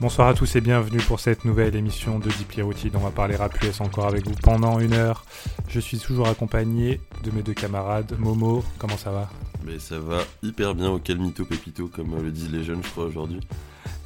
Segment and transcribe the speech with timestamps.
[0.00, 2.92] Bonsoir à tous et bienvenue pour cette nouvelle émission de Deeply Routine.
[2.94, 5.26] On va parler rap US encore avec vous pendant une heure.
[5.68, 8.16] Je suis toujours accompagné de mes deux camarades.
[8.18, 9.28] Momo, comment ça va?
[9.66, 13.04] Mais ça va hyper bien au calmito pépito comme le disent les jeunes je crois
[13.04, 13.40] aujourd'hui.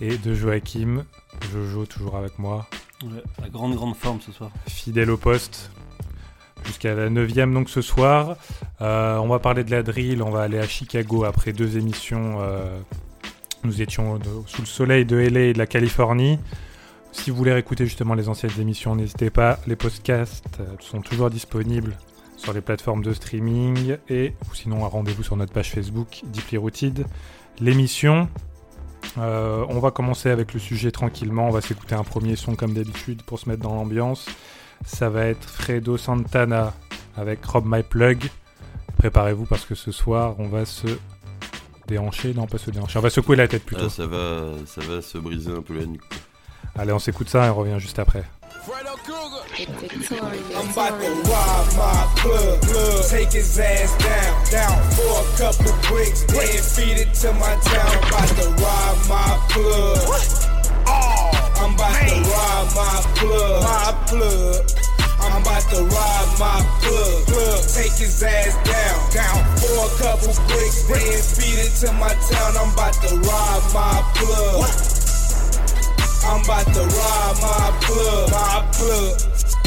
[0.01, 1.05] Et de Joachim,
[1.53, 2.67] Jojo toujours avec moi.
[3.05, 4.51] Ouais, la grande grande forme ce soir.
[4.67, 5.71] Fidèle au poste.
[6.65, 8.37] Jusqu'à la 9ème donc ce soir.
[8.81, 12.39] Euh, on va parler de la drill, on va aller à Chicago après deux émissions
[12.41, 12.81] euh,
[13.65, 16.39] nous étions de- sous le soleil de LA et de la Californie.
[17.13, 19.59] Si vous voulez réécouter justement les anciennes émissions, n'hésitez pas.
[19.67, 21.97] Les podcasts euh, sont toujours disponibles
[22.37, 27.07] sur les plateformes de streaming et ou sinon rendez-vous sur notre page Facebook Deeply Rooted.
[27.61, 28.29] L'émission,
[29.19, 31.47] euh, on va commencer avec le sujet tranquillement.
[31.47, 34.27] On va s'écouter un premier son comme d'habitude pour se mettre dans l'ambiance.
[34.85, 36.75] Ça va être Fredo Santana
[37.17, 38.29] avec Rob My Plug.
[38.99, 40.89] Préparez-vous parce que ce soir on va se
[41.87, 43.87] déhancher, non pas se déhancher, on va secouer la tête plutôt.
[43.87, 46.03] Ah, ça va ça va se briser un peu la nuque.
[46.77, 48.25] Allez, on s'écoute ça et on revient juste après.
[48.67, 48.79] I'm
[50.71, 56.23] about to rob my plug, plug, take his ass down, down for a couple bricks,
[56.25, 57.93] then feed it to my town.
[57.93, 59.99] I'm about to rob my plug.
[60.87, 64.65] Oh, I'm about to rob my plug, my plug.
[65.35, 70.33] I'm about to rob my plug, plug, take his ass down, down for a couple
[70.47, 72.55] bricks, then feed it to my town.
[72.57, 74.71] I'm about to rob my plug.
[76.23, 79.64] I'm about to rob my plug, my plug.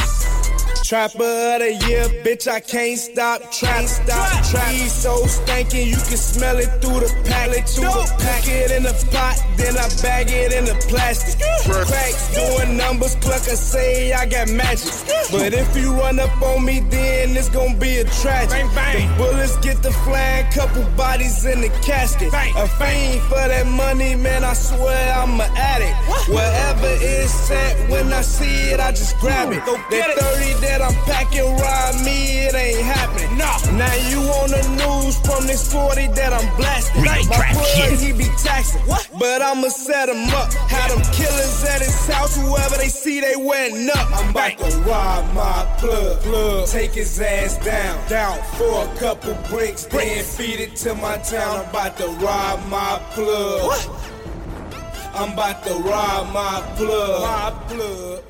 [0.88, 4.72] Trapper of the year, bitch, I can't stop, trap, stop, trap.
[4.72, 8.84] He's so stankin', you can smell it through the pallet, through the pack it in
[8.84, 11.44] the pot, then I bag it in the plastic.
[11.68, 14.88] Cracks doing numbers, clucker say I got magic.
[15.30, 18.64] But if you run up on me, then it's gonna be a tragedy.
[18.64, 22.32] The bullets get the flying, couple bodies in the casket.
[22.34, 25.98] A fiend for that money, man, I swear I'm an addict.
[26.30, 29.66] Wherever it's set, when I see it, I just grab it.
[29.92, 33.38] that 30 I'm packing, ride me, it ain't happening.
[33.38, 33.58] Nah.
[33.78, 37.04] Now you on the news from this 40 that I'm blasting.
[37.04, 38.82] My plug, he be taxing.
[38.82, 39.10] What?
[39.20, 40.54] But I'ma set him up.
[40.70, 44.08] Had them killers at his house, whoever they see, they went up.
[44.12, 46.68] I'm about to rob my plug, plug.
[46.68, 51.58] Take his ass down, down for a couple bricks, then feed it to my town.
[51.58, 53.80] I'm about to rob my plug.
[55.14, 57.22] I'm about to rob my plug.
[57.22, 58.24] My plug.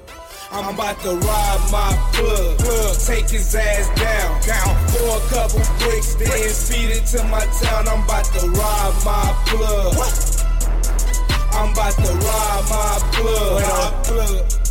[0.52, 2.58] I'm about to rob my plug.
[2.60, 2.96] plug.
[3.06, 7.88] Take his ass down, down for a couple bricks, then feed it to my town.
[7.88, 9.96] I'm about to rob my plug.
[11.52, 13.62] I'm about to rob my plug.
[13.62, 14.67] My plug.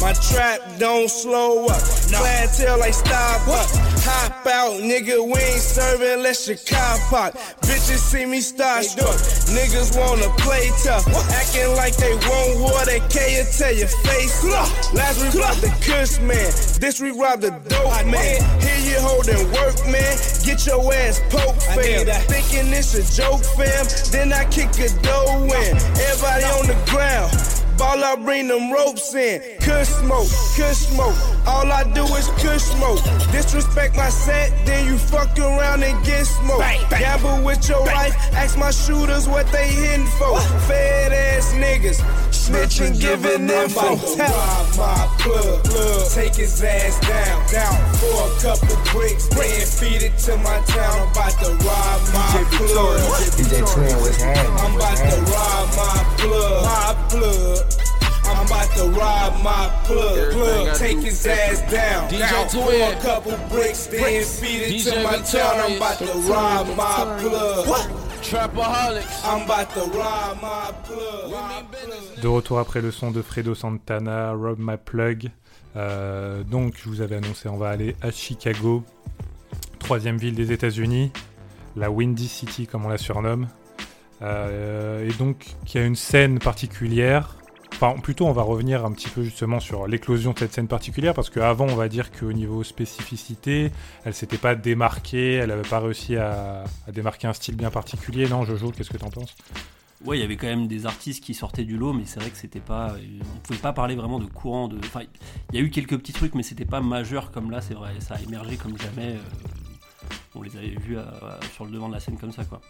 [0.00, 1.82] My trap don't slow up.
[2.08, 3.76] Clientele like Starbucks.
[4.02, 7.34] Hop out, nigga, we ain't serving unless your car pop.
[7.60, 9.20] Bitches see me starstruck.
[9.52, 11.06] Niggas wanna play tough.
[11.36, 14.42] Acting like they want war, they K tell your face.
[14.94, 16.48] Last we robbed the Kush man.
[16.80, 18.40] This we robbed the dope man.
[18.60, 20.16] Here you holding work, man.
[20.48, 22.06] Get your ass poked, fam.
[22.24, 23.84] Thinking it's a joke, fam.
[24.10, 25.76] Then I kick a dough in.
[26.08, 27.59] Everybody on the ground.
[27.80, 29.40] Ball I bring them ropes in.
[29.58, 31.16] Kush smoke, kush smoke.
[31.46, 33.00] All I do is kush smoke.
[33.32, 36.60] Disrespect my set, then you fuck around and get smoked.
[36.90, 40.38] Gamble with your life, ask my shooters what they hitting for.
[40.68, 42.04] Fed ass niggas,
[42.50, 43.96] snitching, giving info.
[43.96, 46.10] Rob my plug, plug.
[46.10, 51.00] Take his ass down, down for a couple bricks, then feed it to my town.
[51.00, 53.00] I'm about to rob my plug.
[53.38, 54.52] DJ Twin was hanging.
[54.58, 56.64] I'm about to rob my plug.
[56.64, 57.58] My plug.
[58.24, 60.32] I'm about to rob my plug.
[60.32, 60.76] Plug.
[60.76, 62.08] Take his ass down.
[62.10, 62.96] DJ down for Twin.
[62.96, 65.60] a couple bricks, then feed it to DJ my town.
[65.60, 67.20] I'm about to rob my plug.
[67.20, 67.20] Trapaholics.
[67.20, 67.66] I'm about to rob my plug.
[67.66, 68.09] My plug.
[72.22, 75.30] De retour après le son de Fredo Santana, Rob My Plug.
[75.74, 78.84] Euh, donc, je vous avais annoncé, on va aller à Chicago,
[79.80, 81.10] troisième ville des États-Unis,
[81.74, 83.48] la Windy City comme on la surnomme.
[84.22, 87.36] Euh, et donc, qui a une scène particulière.
[87.82, 91.14] Enfin, plutôt, on va revenir un petit peu justement sur l'éclosion de cette scène particulière,
[91.14, 93.72] parce qu'avant, on va dire qu'au niveau spécificité,
[94.04, 98.28] elle s'était pas démarquée, elle avait pas réussi à, démarquer un style bien particulier.
[98.28, 99.34] Non, Jojo, qu'est-ce que t'en penses?
[100.04, 102.28] Ouais, il y avait quand même des artistes qui sortaient du lot, mais c'est vrai
[102.28, 102.96] que c'était pas.
[103.34, 104.68] On pouvait pas parler vraiment de courant.
[104.68, 104.76] De...
[104.76, 105.00] Enfin,
[105.50, 107.92] il y a eu quelques petits trucs, mais c'était pas majeur comme là, c'est vrai.
[108.00, 109.14] Ça a émergé comme jamais.
[109.14, 112.60] euh, On les avait vus à- sur le devant de la scène comme ça, quoi.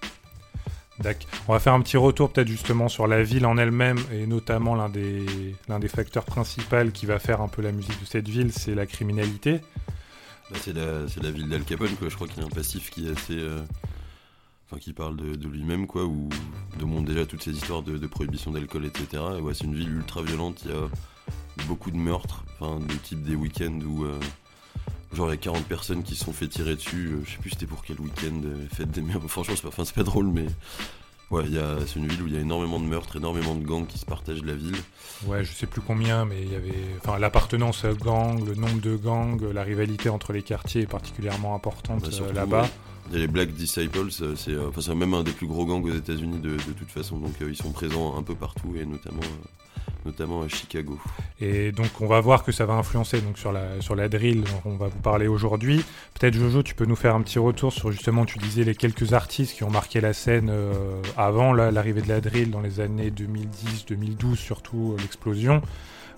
[1.48, 4.74] On va faire un petit retour peut-être justement sur la ville en elle-même et notamment
[4.74, 8.74] l'un des, facteurs principaux qui va faire un peu la musique de cette ville, c'est
[8.74, 9.60] la criminalité.
[10.50, 12.08] Bah, c'est la, ville d'Al Capone, quoi.
[12.08, 13.38] Je crois qu'il y a un passif qui est assez.
[13.38, 13.60] euh,
[14.78, 16.28] qui parle de, lui-même quoi, ou
[16.78, 19.22] de montre déjà toutes ces histoires de, prohibition d'alcool, etc.
[19.38, 20.62] Et c'est une ville ultra violente.
[20.64, 20.88] Il y a
[21.66, 24.18] beaucoup de meurtres, enfin de type des week-ends où euh,
[25.12, 27.08] genre il y a 40 personnes qui se sont fait tirer dessus.
[27.12, 29.18] euh, je sais plus c'était pour quel week-end, euh, fête des mères.
[29.28, 30.46] Franchement, c'est pas, enfin, c'est pas drôle, mais
[31.30, 33.54] ouais, il y a, c'est une ville où il y a énormément de meurtres, énormément
[33.54, 34.76] de gangs qui se partagent la ville.
[35.26, 36.72] Ouais, je sais plus combien, mais il y avait.
[37.02, 41.54] Enfin, l'appartenance à gang, le nombre de gangs, la rivalité entre les quartiers est particulièrement
[41.54, 42.62] importante Bah, euh, là-bas.
[42.62, 42.68] ouais.
[43.08, 45.84] Il y a les Black Disciples, c'est enfin, c'est même un des plus gros gangs
[45.84, 48.86] aux États-Unis de, de toute façon, donc euh, ils sont présents un peu partout et
[48.86, 50.98] notamment, euh, notamment à Chicago.
[51.40, 54.76] Et donc, on va voir que ça va influencer sur, la, sur drill dont on
[54.76, 55.84] va vous parler aujourd'hui.
[56.18, 59.12] Peut-être, Jojo, tu peux nous faire un petit retour sur justement, tu disais les quelques
[59.12, 60.72] artistes qui ont marqué la scène euh,
[61.16, 65.62] avant la- l'arrivée de la drill dans les années 2010, 2012, surtout euh, l'explosion.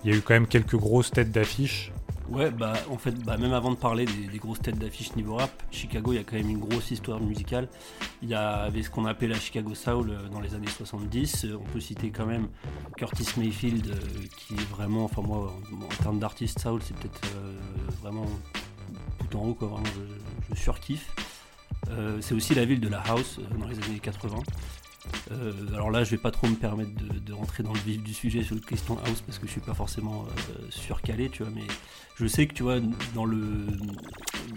[0.03, 1.91] Il y a eu quand même quelques grosses têtes d'affiche.
[2.29, 5.51] Ouais, bah en fait, bah, même avant de parler des, grosses têtes d'affiche niveau rap,
[5.71, 7.67] Chicago, il y a quand même une grosse histoire musicale.
[8.21, 11.45] Il y avait ce qu'on appelait la Chicago Soul euh, dans les années 70.
[11.45, 12.47] Euh, On peut citer quand même
[12.95, 13.97] Curtis Mayfield, euh,
[14.37, 17.21] qui est vraiment, enfin moi, en, termes d'artiste soul, c'est peut-être
[18.01, 18.25] vraiment
[19.19, 19.67] tout en haut, quoi.
[19.67, 19.89] Vraiment,
[20.49, 21.13] je, surkiffe.
[22.21, 24.37] C'est aussi la ville de la house dans les années 80.
[25.31, 28.13] Euh, alors là, je vais pas trop me permettre de, rentrer dans le vif du
[28.13, 31.51] sujet sur le question house parce que je suis pas forcément euh, surcalé, tu vois,
[31.53, 31.65] mais
[32.15, 32.79] je sais que tu vois
[33.13, 33.67] dans le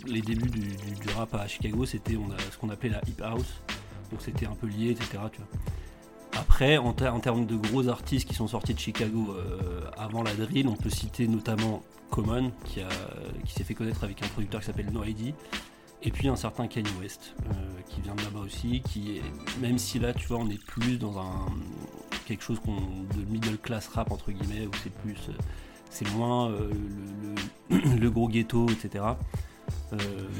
[0.06, 0.76] les débuts du,
[1.16, 2.18] rap à Chicago c'était
[2.50, 3.60] ce qu'on appelait la hip house.
[4.10, 5.18] Donc c'était un peu lié etc
[6.38, 10.22] après en, ter- en termes de gros artistes qui sont sortis de Chicago euh, avant
[10.22, 12.80] la drill on peut citer notamment Common qui,
[13.44, 15.34] qui s'est fait connaître avec un producteur qui s'appelle No ID
[16.06, 17.52] et puis un certain Kanye West euh,
[17.88, 20.98] qui vient de là-bas aussi qui est même si là tu vois on est plus
[20.98, 21.46] dans un
[22.26, 25.32] quelque chose qu'on de middle class rap entre guillemets où c'est plus euh,
[25.90, 26.70] c'est moins euh,
[27.70, 29.04] le, le- le gros ghetto, etc.
[29.92, 29.96] Euh,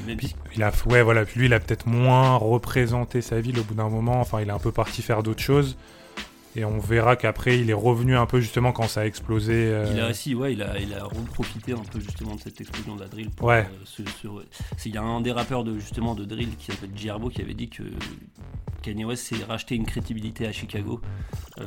[0.07, 3.59] même si- Il a, ouais, voilà, puis lui, il a peut-être moins représenté sa ville
[3.59, 4.21] au bout d'un moment.
[4.21, 5.77] Enfin, il est un peu parti faire d'autres choses.
[6.59, 9.53] Et on verra qu'après, il est revenu un peu justement quand ça a explosé.
[9.55, 12.59] euh, il a aussi, ouais, il a, il a profité un peu justement de cette
[12.61, 13.29] explosion de la drill.
[13.31, 13.69] Pour, Ouais.
[13.71, 14.05] euh, c'est-
[14.89, 17.53] Il y a un des rappeurs de justement de drill qui s'appelle Gierbo qui avait
[17.55, 17.83] dit que
[18.83, 21.01] Kanye West s'est racheté une crédibilité à Chicago
[21.59, 21.65] euh,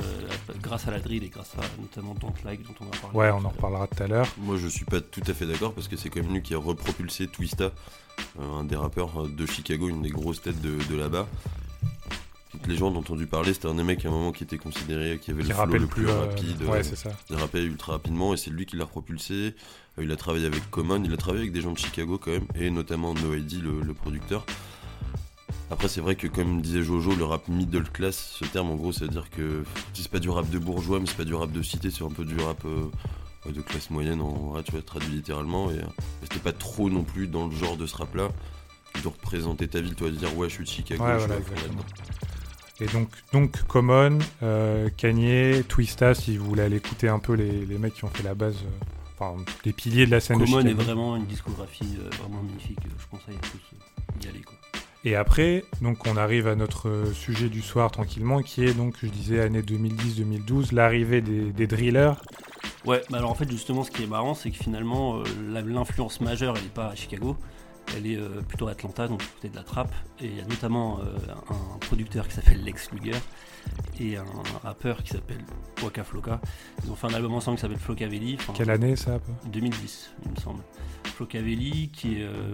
[0.62, 3.18] grâce à la drill et grâce à notamment Don't Like dont on va parler.
[3.18, 4.28] Ouais, on en reparlera tout à l'heure.
[4.40, 6.54] Moi, je suis pas tout à fait d'accord parce que c'est quand même lui qui
[6.56, 7.66] a repropulsé Twista,
[8.40, 11.28] euh, un des rappeurs de Chicago, une des grosses têtes de, de là-bas.
[12.68, 15.18] Les gens ont entendu parler, c'était un des mecs à un moment qui était considéré,
[15.22, 15.88] qui avait Qui le flow le plus.
[16.04, 16.62] plus euh, rapide.
[16.64, 17.10] ouais, euh, c'est ça.
[17.30, 19.56] il rappait ultra rapidement et c'est lui qui l'a propulsé.
[19.98, 22.32] Euh, il a travaillé avec Common, il a travaillé avec des gens de Chicago quand
[22.32, 24.46] même, et notamment No ID, le, le producteur.
[25.72, 28.92] Après, c'est vrai que comme disait Jojo, le rap middle class, ce terme en gros,
[28.92, 29.64] ça veut dire que
[29.94, 32.10] c'est pas du rap de bourgeois, mais c'est pas du rap de cité, c'est un
[32.10, 32.90] peu du rap euh,
[33.52, 35.72] de classe moyenne en vrai, tu vois, traduit littéralement.
[35.72, 35.80] Et, et
[36.24, 38.30] c'était pas trop non plus dans le genre de ce rap là,
[39.02, 41.28] de représenter ta ville, toi, de dire ouais, je suis de Chicago, Ouais, je suis
[41.28, 41.86] voilà, là-dedans.
[42.82, 47.66] Et donc, donc Common, euh, Kanye, Twista, si vous voulez aller écouter un peu les,
[47.66, 48.86] les mecs qui ont fait la base, euh,
[49.20, 49.36] enfin,
[49.66, 50.82] les piliers de la scène de Common est Chicago.
[50.84, 52.80] vraiment une discographie euh, vraiment magnifique.
[52.86, 54.42] Je conseille à tous euh, d'y aller.
[54.42, 54.56] Quoi.
[55.06, 58.96] Et après, donc on arrive à notre euh, sujet du soir tranquillement, qui est donc,
[59.02, 62.14] je disais, année 2010-2012, l'arrivée des, des drillers.
[62.86, 65.24] Ouais, bah alors en fait justement ce qui est marrant c'est que finalement euh,
[65.66, 67.36] l'influence majeure elle n'est pas à Chicago,
[67.96, 69.94] elle est euh, plutôt à Atlanta, donc du côté de la trappe.
[70.20, 71.18] Et il y a notamment euh,
[71.50, 73.18] un producteur qui s'appelle Lex Luger
[74.00, 74.26] et un
[74.64, 75.44] rappeur qui s'appelle
[75.84, 76.40] Waka Flocka.
[76.84, 78.36] Ils ont fait un album ensemble qui s'appelle Flocavelli.
[78.40, 80.62] enfin, Quelle année ça un peu 2010, il me semble.
[81.06, 82.54] Flocavelli, qui est euh,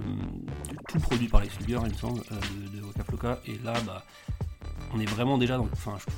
[0.89, 2.36] tout produit par Lex Luger, il me semble, euh,
[2.74, 3.39] de, de Waka.
[3.46, 4.04] Et là, bah,
[4.94, 5.68] on est vraiment déjà dans.
[5.72, 6.12] Enfin, je-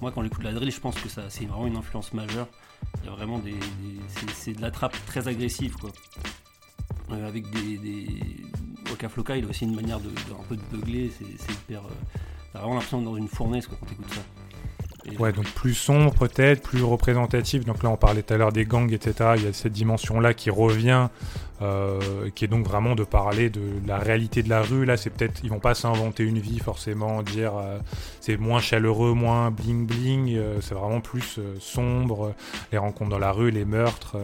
[0.00, 2.48] moi, quand j'écoute la drill, je pense que ça, c'est vraiment une influence majeure.
[3.02, 3.54] Il y a vraiment des.
[4.34, 5.90] c'est de la trappe très agressive, quoi.
[7.10, 8.06] Euh, avec des, des.
[8.90, 11.10] Waka il a aussi une manière de, un peu de beugler.
[11.18, 11.80] C'est, hyper.
[11.80, 11.88] euh,
[12.52, 14.20] t'as vraiment l'impression d'être dans une fournaise, quoi, quand t'écoutes ça.
[15.18, 17.64] Ouais, donc plus sombre peut-être, plus représentatif.
[17.64, 19.32] Donc là, on parlait tout à l'heure des gangs, etc.
[19.36, 21.08] Il y a cette dimension-là qui revient,
[21.60, 24.84] euh, qui est donc vraiment de parler de la réalité de la rue.
[24.84, 27.54] Là, c'est peut-être, ils vont pas s'inventer une vie forcément, dire
[28.20, 30.40] c'est moins chaleureux, moins bling bling.
[30.60, 32.32] c'est vraiment plus sombre,
[32.70, 34.16] les rencontres dans la rue, les meurtres.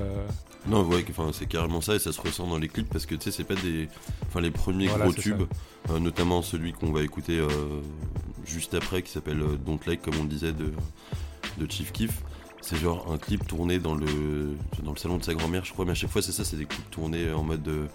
[0.69, 3.07] Non, ouais, que- enfin, c'est carrément ça et ça se ressent dans les clips parce
[3.07, 3.89] que tu sais, c'est pas des.
[4.27, 5.43] Enfin, les premiers Voilà, gros tubes,
[5.91, 7.49] euh, notamment celui qu'on va écouter euh,
[8.45, 10.73] juste après qui s'appelle euh, Don't Like, comme on le disait, de,
[11.59, 12.23] de Chief Keef.
[12.61, 14.07] C'est genre un clip tourné dans le,
[14.83, 16.57] dans le salon de sa grand-mère, je crois, mais à chaque fois, c'est ça, c'est
[16.57, 17.67] des clips tournés en mode.
[17.69, 17.87] euh,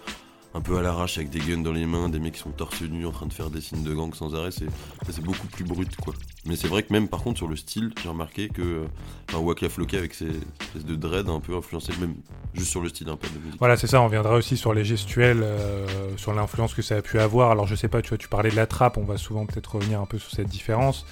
[0.56, 2.80] un peu à l'arrache avec des guns dans les mains, des mecs qui sont torse
[2.82, 5.96] nu en train de faire des signes de gang sans arrêt, c'est beaucoup plus brut
[5.96, 6.14] quoi.
[6.46, 8.84] Mais c'est vrai que même par contre sur le style, j'ai remarqué que euh,
[9.28, 12.16] enfin, Waka Flocka avec ses espèces de dread un peu influencé, même
[12.52, 13.58] juste sur le style un peu de musique.
[13.58, 15.86] Voilà, c'est ça, on viendra aussi sur les gestuels, euh,
[16.18, 17.50] sur l'influence que ça a pu avoir.
[17.50, 19.76] Alors je sais pas, tu vois, tu parlais de la trappe, on va souvent peut-être
[19.76, 21.06] revenir un peu sur cette différence.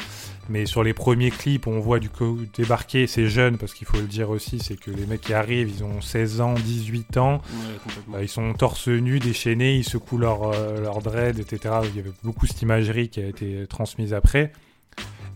[0.49, 3.99] Mais sur les premiers clips, on voit du coup débarquer ces jeunes, parce qu'il faut
[3.99, 7.41] le dire aussi, c'est que les mecs qui arrivent, ils ont 16 ans, 18 ans,
[7.53, 8.19] Ouais.
[8.19, 11.77] Euh, ils sont torse nu, déchaînés, ils secouent leur, euh, leur dread, etc.
[11.85, 14.53] Il y avait beaucoup cette imagerie qui a été transmise après.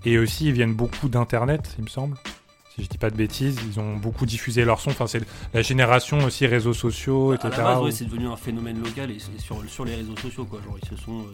[0.05, 2.17] Et aussi, ils viennent beaucoup d'Internet, il me semble.
[2.77, 4.91] Si je dis pas de bêtises, ils ont beaucoup diffusé leur son.
[4.91, 5.23] Enfin, c'est
[5.55, 7.49] la génération aussi réseaux sociaux, À etc.
[7.57, 10.45] la base, ouais, où- c'est devenu un phénomène local et sur, sur les réseaux sociaux,
[10.45, 10.61] quoi.
[10.63, 11.21] Genre, ils se sont.
[11.21, 11.25] euh,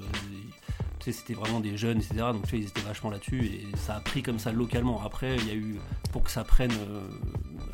[1.00, 2.14] tu sais, c'était vraiment des jeunes, etc.
[2.32, 5.02] Donc, tu ils étaient vachement là-dessus et ça a pris comme ça localement.
[5.04, 5.80] Après, il y a eu.
[6.12, 7.00] Pour que ça prenne euh,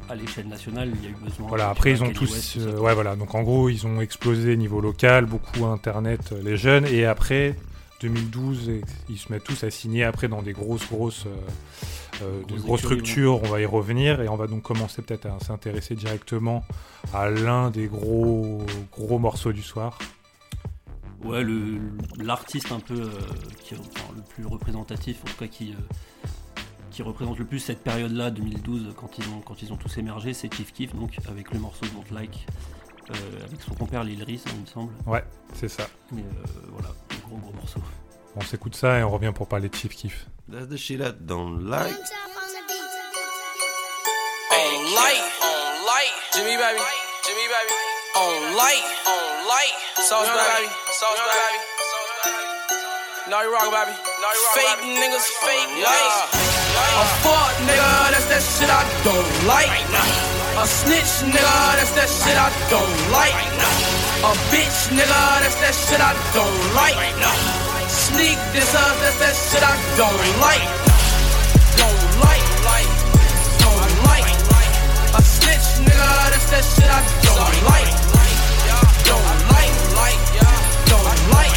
[0.08, 1.46] à l'échelle nationale, il y a eu besoin.
[1.48, 4.56] Voilà, après ils ont tous, West, euh, ouais voilà, donc en gros ils ont explosé
[4.56, 7.56] niveau local, beaucoup internet, les jeunes, et après
[8.00, 12.44] 2012, et- ils se mettent tous à signer après dans des grosses grosses, euh, euh,
[12.46, 15.94] de grosses structures, on va y revenir, et on va donc commencer peut-être à s'intéresser
[15.94, 16.64] directement
[17.12, 18.62] à l'un des gros
[18.92, 19.98] gros morceaux du soir.
[21.24, 21.78] Ouais, le
[22.18, 23.08] l'artiste un peu euh,
[23.64, 26.60] qui enfin, le plus représentatif, en tout cas qui, euh,
[26.92, 30.32] qui représente le plus cette période-là, 2012, quand ils ont, quand ils ont tous émergé,
[30.32, 32.46] c'est Chief Keef, donc avec le morceau Don't Like,
[33.44, 34.92] avec son compère Lil Reese, il me semble.
[35.06, 35.24] Ouais,
[35.54, 35.88] c'est ça.
[36.12, 36.22] Et, euh,
[37.28, 37.80] un gros gros morceau.
[38.36, 40.26] On s'écoute ça et on revient pour parler de Chief Keef.
[40.50, 41.94] That's the shit I don't like.
[44.50, 46.80] On light, on light, Jimmy baby,
[47.26, 47.74] Jimmy baby.
[48.16, 49.74] On light, on light,
[50.08, 51.58] sauce baby, sauce baby.
[53.30, 56.12] No you rock baby, no you rock Fake niggas, fake light.
[56.78, 59.68] A fuck nigga, that's that shit I don't like.
[60.56, 63.97] A snitch nigga, that's that shit I don't like.
[64.18, 66.98] A bitch nigga, that's that shit I don't like.
[67.86, 70.58] Sneak this up, that's that shit I don't like.
[71.78, 72.90] Don't like, like,
[73.62, 73.78] don't
[74.10, 74.26] like.
[75.14, 76.98] A snitch nigga, that's that shit I
[77.30, 77.94] don't like.
[79.06, 80.22] Don't like, like,
[80.90, 81.54] don't like.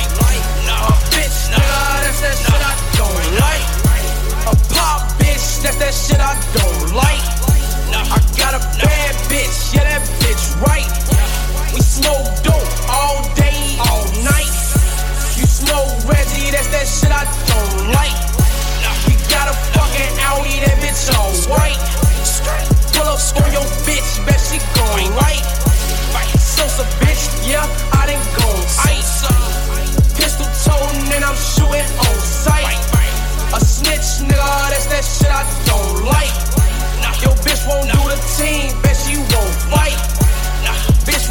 [0.70, 3.66] A bitch nigga, that's that shit I don't like.
[4.46, 7.26] A pop bitch, that's that shit I don't like.
[8.06, 11.21] I got a bad bitch, yeah that bitch right.
[11.74, 14.52] We smoke dope all day, all night.
[15.40, 18.12] You smoke Reggie, that's that shit I don't like.
[19.08, 21.80] We got a fucking Audi, that bitch all white.
[22.92, 25.40] Pull up on your bitch, bet she going right.
[26.36, 27.64] Sosa bitch, yeah,
[27.96, 29.24] I done gone ice.
[30.20, 32.68] Pistol toting and I'm shooting on sight.
[33.56, 36.36] A snitch, nigga, that's that shit I don't like.
[37.24, 39.61] Your bitch won't do the team, bet she won't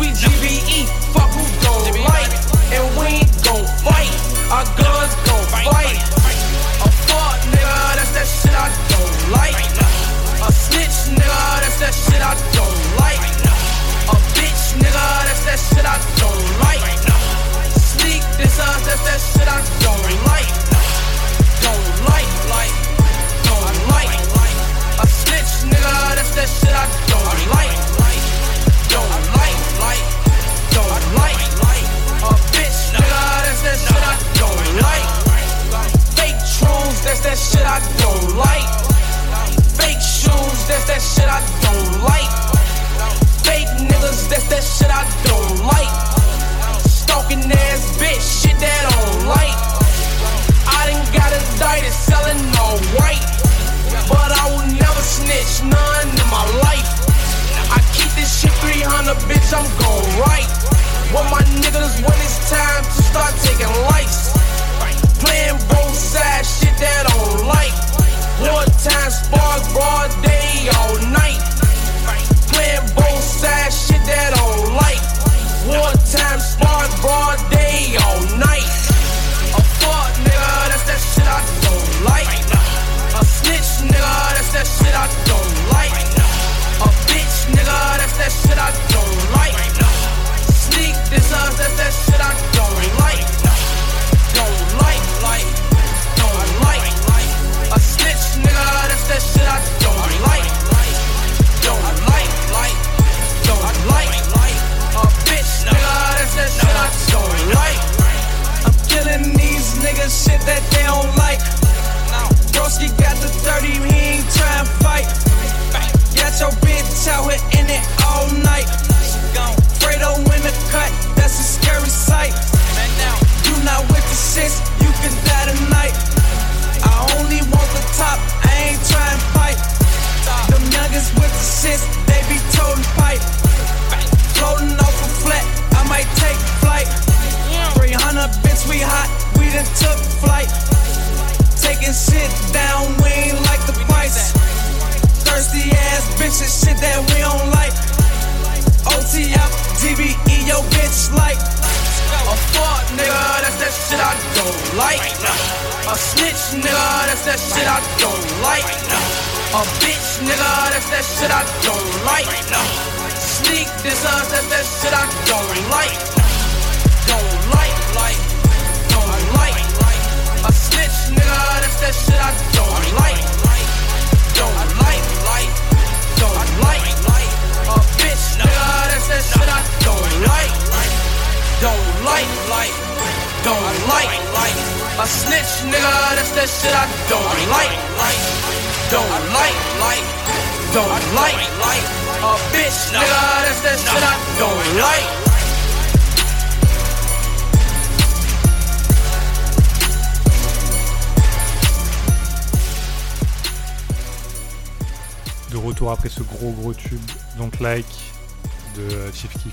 [0.01, 2.33] we GBE, fuck who gon' like.
[2.73, 4.11] And we ain't gon' fight,
[4.51, 6.01] our guns gon' fight.
[6.81, 9.61] A fuck, nigga, that's that shit I don't like.
[10.41, 13.50] A snitch, nigga, that's that shit I don't like.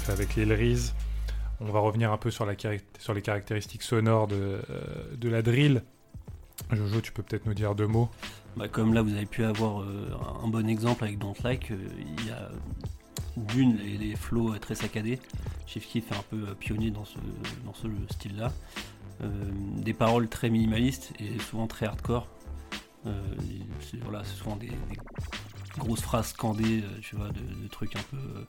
[0.10, 0.94] Avec Lil Reese.
[1.60, 5.84] On va revenir un peu sur, la les caractéristiques sonores de, euh, de la drill.
[6.72, 8.10] Jojo, tu peux peut-être nous dire deux mots.
[8.58, 10.10] Bah, comme là, vous avez pu avoir euh,
[10.44, 11.78] un bon exemple avec Don't Like, euh,
[12.18, 12.50] il y a
[13.38, 15.20] d'une, les, les flows euh, très saccadés.
[15.68, 18.52] Chief Keef est un peu pionnier dans ce, style-là.
[19.78, 22.28] Des paroles très minimalistes et souvent très hardcore.
[23.04, 24.98] C'est voilà, souvent des, des
[25.78, 28.46] grosses phrases scandées, tu vois, de trucs un peu.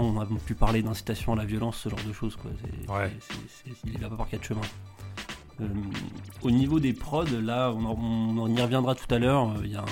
[0.00, 2.36] On a pu parler d'incitation à la violence, ce genre de choses.
[2.36, 2.50] Quoi.
[2.60, 3.10] C'est- Ouais.
[3.86, 4.60] il va pas par quatre chemins.
[5.60, 5.66] Euh,
[6.42, 9.50] au niveau des prods, là, on, en- on en y reviendra tout à l'heure.
[9.50, 9.84] euh, Il y a, un-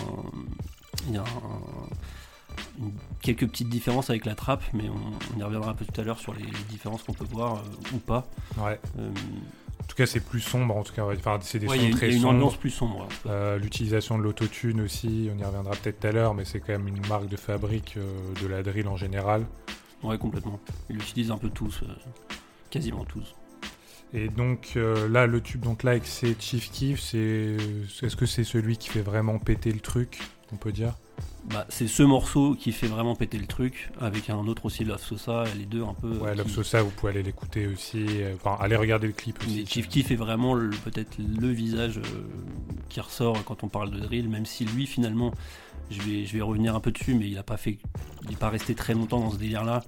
[1.09, 5.43] il y a un- une- quelques petites différences avec la trappe, mais on, on y
[5.43, 8.27] reviendra un peu tout à l'heure sur les différences qu'on peut voir euh, ou pas.
[8.59, 8.81] Ouais.
[8.99, 10.77] En tout cas, c'est plus sombre.
[10.77, 12.25] En tout cas, enfin, c'est des ouais, sons y a, il y très a une
[12.25, 13.07] ambiance plus sombre.
[13.61, 16.89] L'utilisation de l'autotune aussi, on y reviendra peut-être tout à l'heure, mais c'est quand même
[16.89, 17.99] une marque de fabrique
[18.41, 19.45] de la drill en général.
[20.03, 20.59] Ouais, complètement.
[20.91, 21.87] Ils l'utilisent un peu tous, euh,
[22.71, 23.35] quasiment tous.
[24.15, 27.01] Et donc euh, là, le tube donc like, c'est Chief Keef.
[27.01, 27.57] C'est
[28.03, 30.19] est-ce que c'est celui qui fait vraiment péter le truc,
[30.53, 30.95] on peut dire?
[31.51, 35.01] Bah, c'est ce morceau qui fait vraiment péter le truc, avec un autre aussi, Love
[35.03, 36.09] Sosa, les deux un peu.
[36.13, 38.05] euh, Ouais, Love qui- Sosa, vous pouvez aller l'écouter aussi.
[38.09, 39.59] euh, Enfin, allez regarder le clip aussi.
[39.61, 42.03] Mais Chief Keef est vraiment peut-être le visage euh,
[42.91, 45.33] qui ressort quand on parle de drill, même si lui finalement,
[45.93, 47.79] je vais, revenir un peu dessus, mais il a pas fait,
[48.23, 49.83] il n'est pas resté très longtemps dans ce délire-là,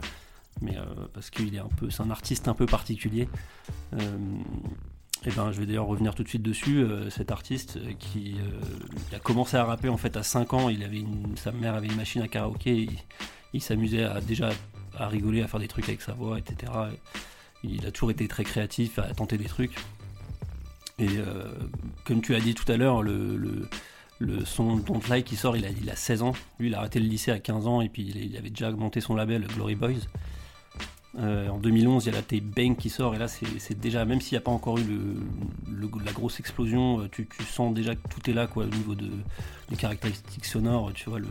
[0.61, 3.29] mais euh, parce qu'il est un peu, c'est un artiste un peu particulier.
[3.93, 6.79] et ben, je vais d'ailleurs revenir tout de suite dessus.
[6.79, 10.69] euh, cet artiste euh, qui euh, a commencé à rapper en fait à 5 ans,
[10.69, 11.05] il avait
[11.37, 12.89] sa mère avait une machine à karaoké,
[13.53, 14.51] il, s'amusait à déjà
[14.99, 16.73] à rigoler, à faire des trucs avec sa voix, etc.
[17.63, 19.75] Il a toujours été très créatif, à tenter des trucs.
[20.99, 21.45] Et euh,
[22.05, 23.69] comme tu as dit tout à l'heure, le,
[24.25, 26.33] le son Don't Like qui sort, il a, il a 16 ans.
[26.59, 29.01] Lui, il a arrêté le lycée à 15 ans et puis il, avait déjà monté
[29.01, 29.93] son label Glory Boys.
[31.19, 34.05] Euh, en 2011, il y a la tape Bang qui sort et là, c'est déjà,
[34.05, 37.95] même s'il n'y a pas encore eu le, la grosse explosion, euh, tu, sens déjà
[37.95, 39.09] que tout est là quoi, au niveau de,
[39.79, 41.29] caractéristiques sonores, tu vois, le,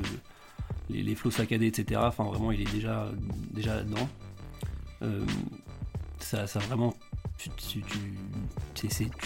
[0.90, 2.00] les, les flots saccadés, etc.
[2.04, 3.10] Enfin, vraiment, il est déjà,
[3.52, 4.08] déjà là-dedans.
[5.02, 5.26] Euh,
[6.20, 6.94] ça, ça vraiment
[7.38, 7.82] tu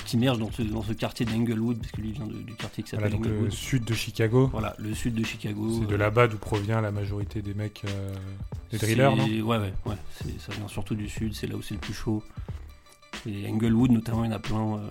[0.05, 2.91] t'immerges dans ce, dans ce quartier d'Englewood parce que lui vient de- du quartier qui
[2.95, 4.47] Voilà, s'appelle donc le sud de Chicago.
[4.51, 5.79] Voilà, le sud de Chicago.
[5.81, 8.13] C'est de euh, là-bas d'où provient la majorité des mecs, euh,
[8.71, 9.25] des drillers, non?
[9.25, 9.95] Ouais, ouais, ouais.
[10.39, 12.23] Ça vient surtout du sud, c'est là où c'est le plus chaud.
[13.27, 14.77] Et Englewood, notamment, il y en a plein.
[14.77, 14.89] euh,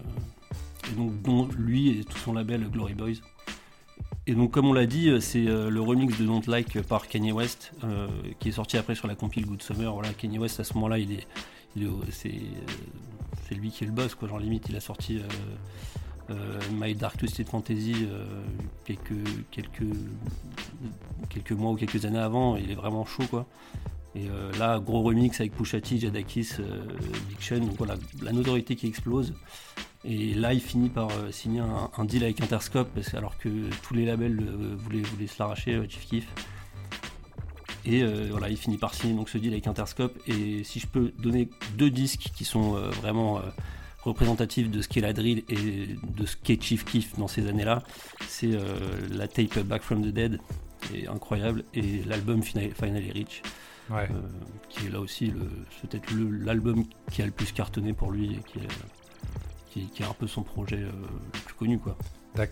[0.93, 3.15] et donc, dont lui et tout son label Glory Boys.
[4.29, 7.73] Et donc, comme on l'a dit, c'est le remix de Don't Like par Kanye West,
[7.85, 8.09] euh,
[8.41, 9.93] qui est sorti après sur la compile Good Summer.
[9.93, 11.27] Voilà, Kanye West, à ce moment-là, il est,
[12.11, 12.73] c'est, euh,
[13.49, 14.29] c'est lui qui est le boss, quoi.
[14.29, 15.23] Genre, limite, il a sorti euh,
[16.31, 18.09] euh, My Dark Twisted Fantasy
[18.85, 19.13] quelques,
[19.51, 19.97] quelques,
[21.29, 22.57] quelques mois ou quelques années avant.
[22.57, 23.47] Il est vraiment chaud, quoi.
[24.15, 26.53] Et là, gros remix avec Pusha T, Jadakis,
[27.39, 27.59] Sean.
[27.59, 29.35] Donc voilà, la notoriété qui explose.
[30.05, 33.49] Et là, il finit par signer un, deal avec Interscope, parce alors que
[33.83, 34.43] tous les labels
[34.79, 36.27] voulaient, voulaient se l'arracher, Chief Keef.
[37.87, 40.19] Et euh, voilà, il finit par signer donc ce deal avec Interscope.
[40.27, 43.43] Et si je peux donner deux disques qui sont euh, vraiment euh,
[44.03, 47.83] représentatifs de ce qu'est la drill et de ce qu'est Chief Keef dans ces années-là,
[48.29, 48.51] c'est
[49.11, 50.41] la tape Back from the Dead,
[50.83, 53.43] qui est incroyable, et l'album Final- Finally Rich,
[53.91, 54.09] Ouais.
[54.69, 55.33] qui est là aussi
[55.83, 58.69] peut-être l'album qui a le plus cartonné pour lui et qui est,
[59.71, 60.91] qui, qui est un peu son projet le
[61.45, 61.97] plus connu quoi.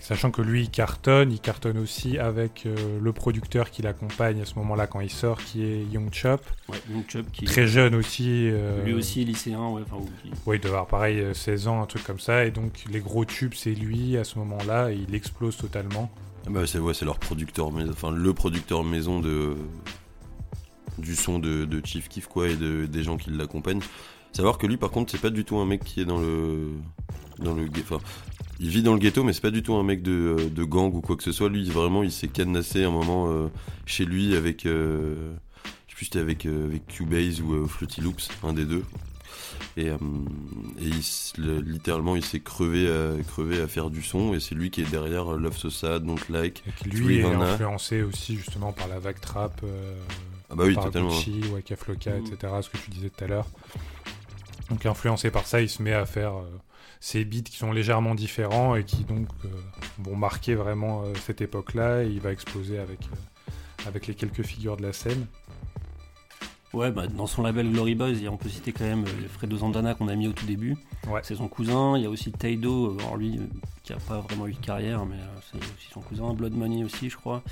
[0.01, 4.45] Sachant que lui, il cartonne, il cartonne aussi avec euh, le producteur qui l'accompagne à
[4.45, 6.41] ce moment-là quand il sort, qui est Young Chop.
[6.69, 8.49] Ouais, Young Chubb qui Très jeune aussi.
[8.51, 10.05] euh, lui aussi lycéen, ouais, enfin,
[10.47, 12.45] Oui, il doit avoir pareil euh, 16 ans, un truc comme ça.
[12.45, 14.91] Et donc, les gros tubes, c'est lui à ce moment-là.
[14.91, 16.11] Et il explose totalement.
[16.47, 19.57] Ah Bah, c'est ouais, leur producteur, mais- enfin le producteur maison de
[20.99, 23.81] du son de, de Chief Keef quoi et de, des gens qui l'accompagnent.
[24.33, 26.71] Savoir que lui, par contre, c'est pas du tout un mec qui est dans le.
[27.39, 27.67] Dans le.
[27.81, 27.99] Enfin,
[28.61, 30.65] il vit dans le ghetto, mais c'est pas du tout un mec de, euh, de
[30.65, 31.49] gang ou quoi que ce soit.
[31.49, 33.49] Lui, vraiment, il s'est cadenassé un moment euh,
[33.87, 34.67] chez lui avec.
[34.67, 35.33] euh,
[35.65, 38.65] je sais plus si c'était avec, euh, avec Cubase ou euh, Fruity Loops, un des
[38.65, 38.83] deux.
[39.77, 39.97] Et, euh,
[40.81, 44.35] il littéralement, il s'est crevé à, crevé à faire du son.
[44.35, 46.63] Et c'est lui qui est derrière Love So Sad, Don't Like.
[46.67, 49.97] Et qui lui est influencé aussi justement par la vague trap, euh,
[50.51, 51.09] Ah bah oui, par totalement.
[51.11, 52.25] Gucci, Waka Flocka, Mm.
[52.27, 52.53] etc.
[52.63, 53.47] Ce que tu disais tout à l'heure.
[54.71, 56.45] Donc influencé par ça, il se met à faire euh,
[57.01, 59.49] ces beats qui sont légèrement différents et qui donc euh,
[59.99, 62.05] vont marquer vraiment euh, cette époque-là.
[62.05, 63.51] Et il va exploser avec, euh,
[63.89, 65.27] avec les quelques figures de la scène.
[66.73, 70.09] Ouais, bah, dans son label Glory a- on peut citer quand même Fredo Zandana qu'on
[70.09, 70.77] a mis au tout début.
[71.07, 71.21] Ouais.
[71.23, 71.97] C'est son cousin.
[71.97, 73.39] Il y a aussi Taido, alors lui,
[73.85, 75.19] qui a pas vraiment eu de carrière, mais
[75.53, 76.35] c'est aussi son cousin.
[76.35, 77.45] Blood Money aussi, je crois.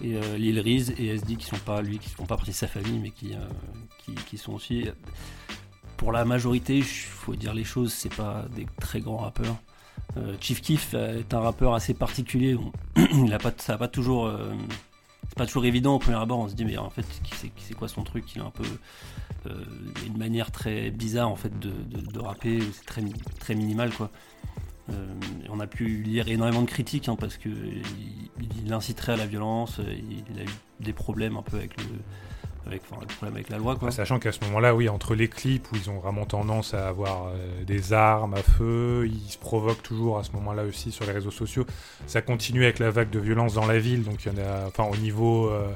[0.00, 2.56] Et euh, Lil Reese et SD qui sont pas lui, qui font pas partie de
[2.56, 3.38] sa famille, mais qui, euh,
[4.06, 4.88] qui, qui sont aussi.
[6.02, 9.54] Pour la majorité, il faut dire les choses, c'est pas des très grands rappeurs.
[10.16, 12.56] Euh, Chief Keef euh, est un rappeur assez particulier.
[12.56, 14.26] Bon, il a pas, ça a pas toujours.
[14.26, 14.52] euh,
[15.28, 16.40] c'est pas toujours évident au premier abord.
[16.40, 18.34] On se dit mais en fait c'est quoi son truc?
[18.34, 18.64] Il a un peu
[20.04, 21.70] une manière très bizarre en fait de,
[22.18, 22.58] rapper.
[22.72, 23.02] C'est très
[23.38, 24.10] très minimal quoi.
[25.50, 29.78] On a pu lire énormément de critiques hein, parce que il inciterait à la violence.
[29.78, 31.86] Il, il a eu des problèmes un peu avec le
[33.76, 33.90] quoi.
[33.90, 37.28] Sachant qu'à ce moment-là, oui, entre les clips où ils ont vraiment tendance à avoir
[37.28, 41.12] euh, des armes à feu, ils se provoquent toujours à ce moment-là aussi sur les
[41.12, 41.66] réseaux sociaux.
[42.06, 44.20] Ça continue avec la vague de violence dans la ville, donc
[44.66, 45.72] enfin au niveau, euh,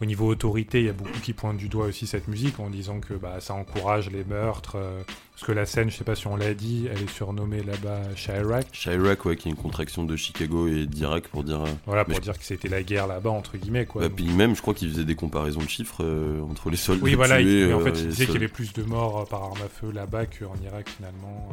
[0.00, 2.70] au niveau autorité, il y a beaucoup qui pointent du doigt aussi cette musique en
[2.70, 4.76] disant que bah, ça encourage les meurtres.
[4.76, 5.02] euh,
[5.38, 8.00] parce que la scène, je sais pas si on l'a dit, elle est surnommée là-bas
[8.16, 8.72] Chirac.
[8.72, 11.62] Chirac, ouais, qui est une contraction de Chicago et d'Irak pour dire.
[11.62, 14.02] euh, Voilà, pour dire que c'était la guerre là-bas entre guillemets quoi.
[14.02, 16.76] bah, Donc- puis même, je crois qu'il faisait des comparaisons de chiffres euh, entre les
[16.76, 17.60] soldats oui, voilà, tués.
[17.62, 19.58] il, mais en euh, fait, il disait qu'il y avait plus de morts par arme
[19.64, 21.48] à feu là-bas qu'en Irak finalement.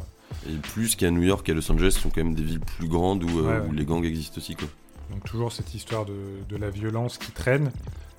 [0.50, 2.60] Et plus qu'à New York et à Los Angeles, qui sont quand même des villes
[2.62, 3.76] plus grandes où, euh, ouais.
[3.76, 4.56] les gangs existent aussi.
[4.56, 4.68] Quoi.
[5.12, 6.16] Donc toujours cette histoire de,
[6.50, 7.72] de la violence qui traîne.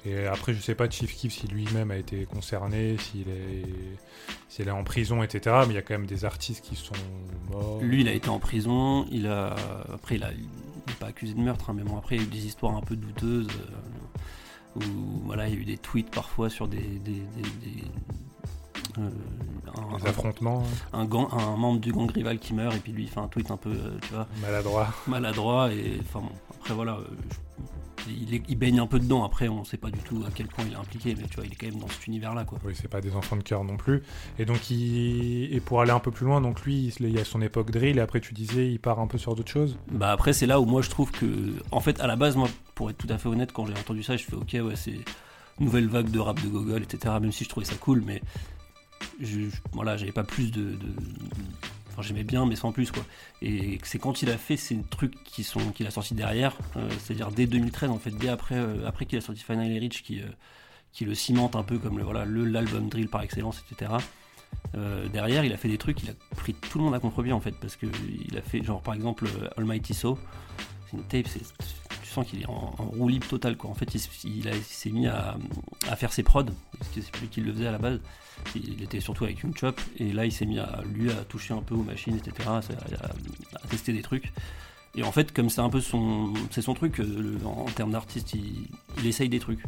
[0.07, 3.64] Et après, je sais pas Chief Keef si lui-même a été concerné, s'il est,
[4.49, 5.57] s'il est en prison, etc.
[5.66, 6.95] Mais il y a quand même des artistes qui sont
[7.51, 7.81] morts.
[7.83, 9.07] Lui, il a été en prison.
[9.11, 9.57] Il a
[9.92, 12.29] après, il a, il pas accusé de meurtre, hein, mais bon, après, il y a
[12.29, 16.11] eu des histoires un peu douteuses euh, où voilà, il y a eu des tweets
[16.11, 17.21] parfois sur des, des, des-
[17.62, 17.85] des-
[18.99, 19.11] euh,
[19.92, 23.03] un, Des affrontements un, gang- un membre du gang rival qui meurt et puis lui
[23.03, 24.88] il fait un tweet un peu, euh, tu vois, maladroits.
[25.07, 26.92] maladroit et enfin bon, après voilà.
[26.99, 27.05] euh,
[28.09, 29.25] il, est- il baigne un peu dedans.
[29.25, 31.47] Après, on sait pas du tout à quel point il est impliqué, mais tu vois,
[31.47, 32.59] il est quand même dans cet univers-là, quoi.
[32.64, 34.03] Oui, c'est pas des enfants de cœur non plus.
[34.38, 35.53] Et donc, il...
[35.55, 37.99] et pour aller un peu plus loin, donc lui, il y a son époque drill.
[37.99, 39.77] Et après, tu disais, il part un peu sur d'autres choses.
[39.90, 41.27] Bah après c'est là où moi je trouve que
[41.71, 44.03] en fait à la base moi pour être tout à fait honnête quand j'ai entendu
[44.03, 44.99] ça je fais ok ouais c'est
[45.59, 48.21] nouvelle vague de rap de Gogol etc même si je trouvais ça cool mais
[49.21, 50.77] je, je- voilà j'avais pas plus de, de-
[52.02, 53.04] j'aimais bien mais sans plus quoi
[53.42, 56.88] et c'est quand il a fait ces trucs qui sont qu'il a sorti derrière euh,
[56.98, 60.20] c'est-à-dire dès 2013 en fait dès après euh, après qu'il a sorti Finally Rich qui
[60.20, 60.26] euh,
[60.92, 63.92] qui le cimente un peu comme voilà le l'album drill par excellence etc
[65.12, 67.40] derrière, il a fait des trucs, il a pris tout le monde à contre-pied en
[67.40, 67.87] fait, parce que
[68.28, 70.18] il a fait, genre par exemple, Almighty So,
[70.90, 71.26] c'est une tape,
[72.02, 73.70] tu sens qu'il est en, en roue libre totale quoi.
[73.70, 75.37] En fait, il, il il s'est mis à,
[75.88, 76.44] à faire ses prods,
[76.78, 78.00] parce que c'est lui qui le faisait à la base.
[78.55, 81.53] Il était surtout avec une chop, et là il s'est mis à lui à toucher
[81.55, 84.33] un peu aux machines, etc., à, à- à tester des trucs.
[84.94, 87.64] Et en fait, comme c'est un peu son, c'est son truc, euh, le- en, en
[87.66, 88.66] termes d'artiste, il,
[88.99, 89.62] il essaye des trucs.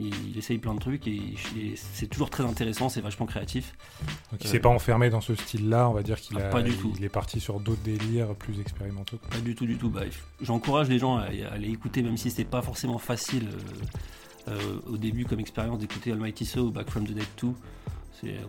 [0.00, 1.16] Il, il essaye plein de trucs et,
[1.56, 3.74] et c'est toujours très intéressant, c'est vachement créatif.
[4.30, 5.88] Donc, il Euh, s'est pas enfermé dans ce style-là.
[5.88, 6.92] On va dire qu'il ah, a, pas du tout.
[6.96, 9.16] il est parti sur d'autres délires plus expérimentaux.
[9.28, 9.90] Pas du tout, du tout.
[9.90, 10.02] Bah,
[10.40, 13.48] J'encourage les gens à, à aller écouter, même si c'est pas forcément facile
[14.48, 17.48] euh, euh, au début comme expérience d'écouter Almighty So ou Back from the Dead 2.
[18.20, 18.46] C'est euh,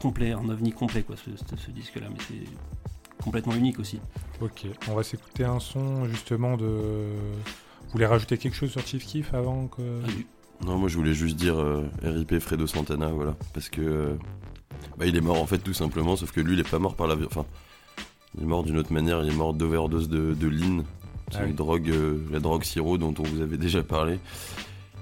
[0.00, 4.00] complet, un ovni complet quoi, ce, ce- ce disque-là, mais c'est complètement unique aussi.
[4.40, 6.64] Ok, on va s'écouter un son justement de.
[6.66, 9.82] Vous voulez rajouter quelque chose sur Chief Keef avant que.
[10.04, 10.26] Ah, du-
[10.64, 13.36] Non, moi je voulais juste dire euh, RIP Fredo Santana, voilà.
[13.54, 13.80] Parce que.
[13.80, 14.14] euh,
[14.98, 16.96] bah, il est mort en fait tout simplement, sauf que lui il est pas mort
[16.96, 17.14] par la.
[17.26, 17.44] Enfin.
[18.36, 20.84] Il est mort d'une autre manière, il est mort d'overdose de, de lean.
[21.30, 21.54] C'est Ah une oui.
[21.54, 24.18] drogue, euh, la drogue sirop dont on vous avait déjà parlé.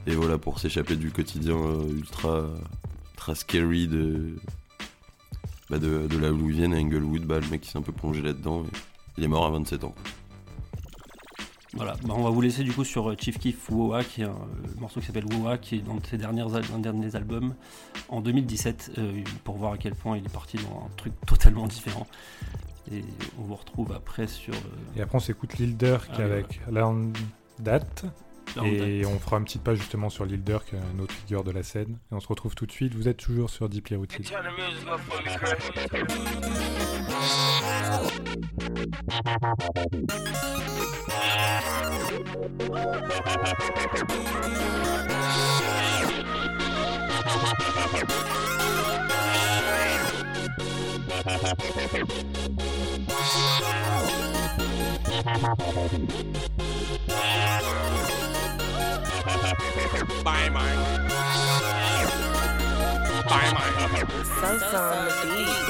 [0.08, 2.46] Et voilà, pour s'échapper du quotidien euh, ultra,
[3.20, 4.36] ultra scary de,
[5.68, 7.82] bah, de, de là où ils viennent à Inglewood, bah, le mec il s'est un
[7.82, 8.62] peu plongé là-dedans.
[8.64, 8.66] et
[9.18, 9.94] il est mort à 27 ans.
[11.74, 14.24] Voilà, Bah, on va vous laisser du coup sur euh, Chief Keef Woa, qui est
[14.24, 17.54] un euh, morceau qui s'appelle Woa, qui est dans ses dernières al- un derniers albums
[18.08, 21.66] en 2017, euh, pour voir à quel point il est parti dans un truc totalement
[21.68, 22.06] différent.
[22.90, 23.04] Et
[23.38, 24.54] on vous retrouve après sur.
[24.54, 27.12] euh, Et après, on s'écoute Lil Durk Ah avec Learn
[27.62, 27.84] That.
[28.64, 31.62] Et on fera une petite page justement sur Lil Durk, une autre figure de la
[31.62, 31.98] scène.
[32.10, 32.94] Et on se retrouve tout de suite.
[32.94, 34.26] Vous êtes toujours sur Deeply Rooted.
[60.24, 60.50] Bye.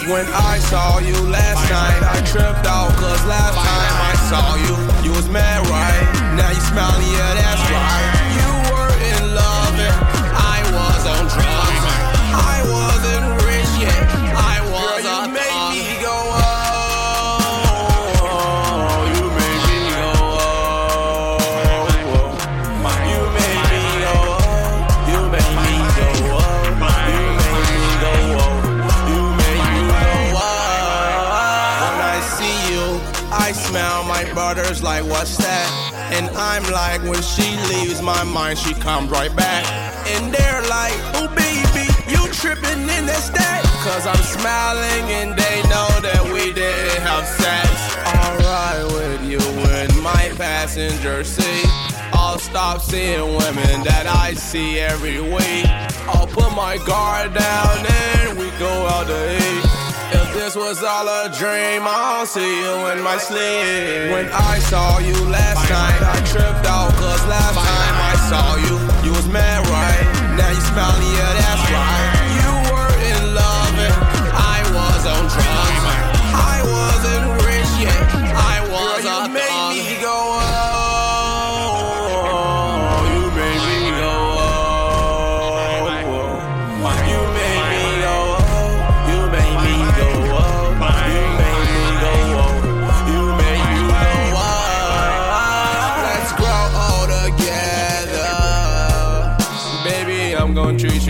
[0.08, 4.74] When I saw you last night, I tripped out cause last time I saw you,
[5.04, 6.06] you was mad right.
[6.36, 8.30] Now you smiling, yeah, that's right.
[8.38, 9.96] You were in love and
[10.32, 11.84] I was on drugs.
[12.32, 13.19] I wasn't
[36.20, 39.64] And I'm like when she leaves my mind, she comes right back.
[40.06, 43.64] And they're like, oh baby, you tripping in that stat?
[43.80, 47.72] Cause I'm smiling and they know that we didn't have sex.
[48.04, 49.40] Alright with you
[49.80, 51.64] in my passenger seat.
[52.12, 55.64] I'll stop seeing women that I see every week.
[56.04, 59.69] I'll put my guard down and we go out to eat.
[60.12, 64.10] If this was all a dream, I'll see you in my sleep.
[64.10, 68.74] When I saw you last night, I tripped out cause last time I saw you,
[69.06, 70.06] you was mad right.
[70.36, 71.69] Now you smiling, yeah, that's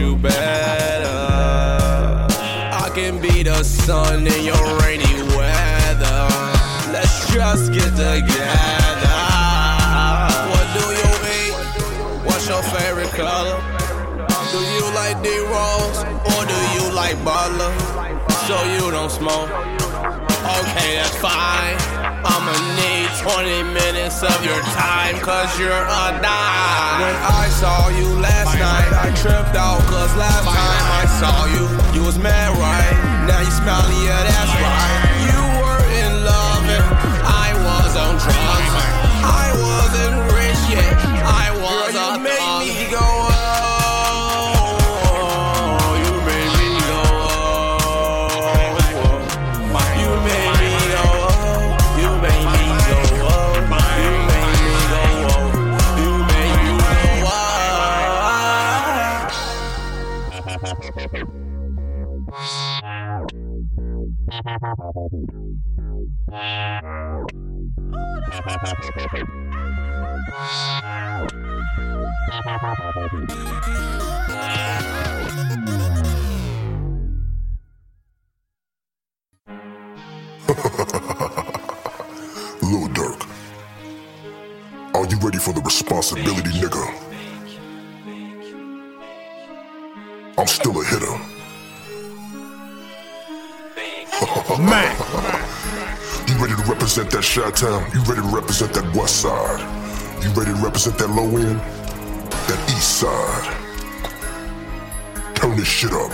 [0.00, 1.20] you better.
[2.84, 6.22] I can be the sun in your rainy weather.
[6.94, 9.18] Let's just get together.
[10.52, 11.54] What do you eat?
[12.26, 13.58] What's your favorite color?
[14.52, 16.00] Do you like D-Rose
[16.32, 17.72] or do you like Butler?
[18.48, 19.50] So you don't smoke?
[20.60, 21.99] Okay, that's fine.
[22.22, 27.00] I'ma need 20 minutes of your time cause you're a dime.
[27.00, 31.64] When I saw you last night, I tripped out cause last time I saw you,
[31.96, 32.96] you was mad right.
[33.24, 35.00] Now you smiling, yeah, that's right.
[35.32, 36.84] You were in love and
[37.24, 39.19] I was on drugs.
[82.62, 83.26] Lil Durk.
[84.94, 86.92] Are you ready for the responsibility, nigga?
[90.38, 91.39] I'm still a hitter.
[94.52, 94.96] Oh, man,
[96.26, 97.86] You ready to represent that Chi Town?
[97.94, 99.60] You ready to represent that West Side?
[100.24, 101.60] You ready to represent that low end?
[102.48, 103.46] That East Side?
[105.36, 106.10] Turn this shit up.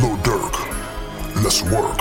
[0.00, 0.54] Lil Durk,
[1.44, 1.98] let's work.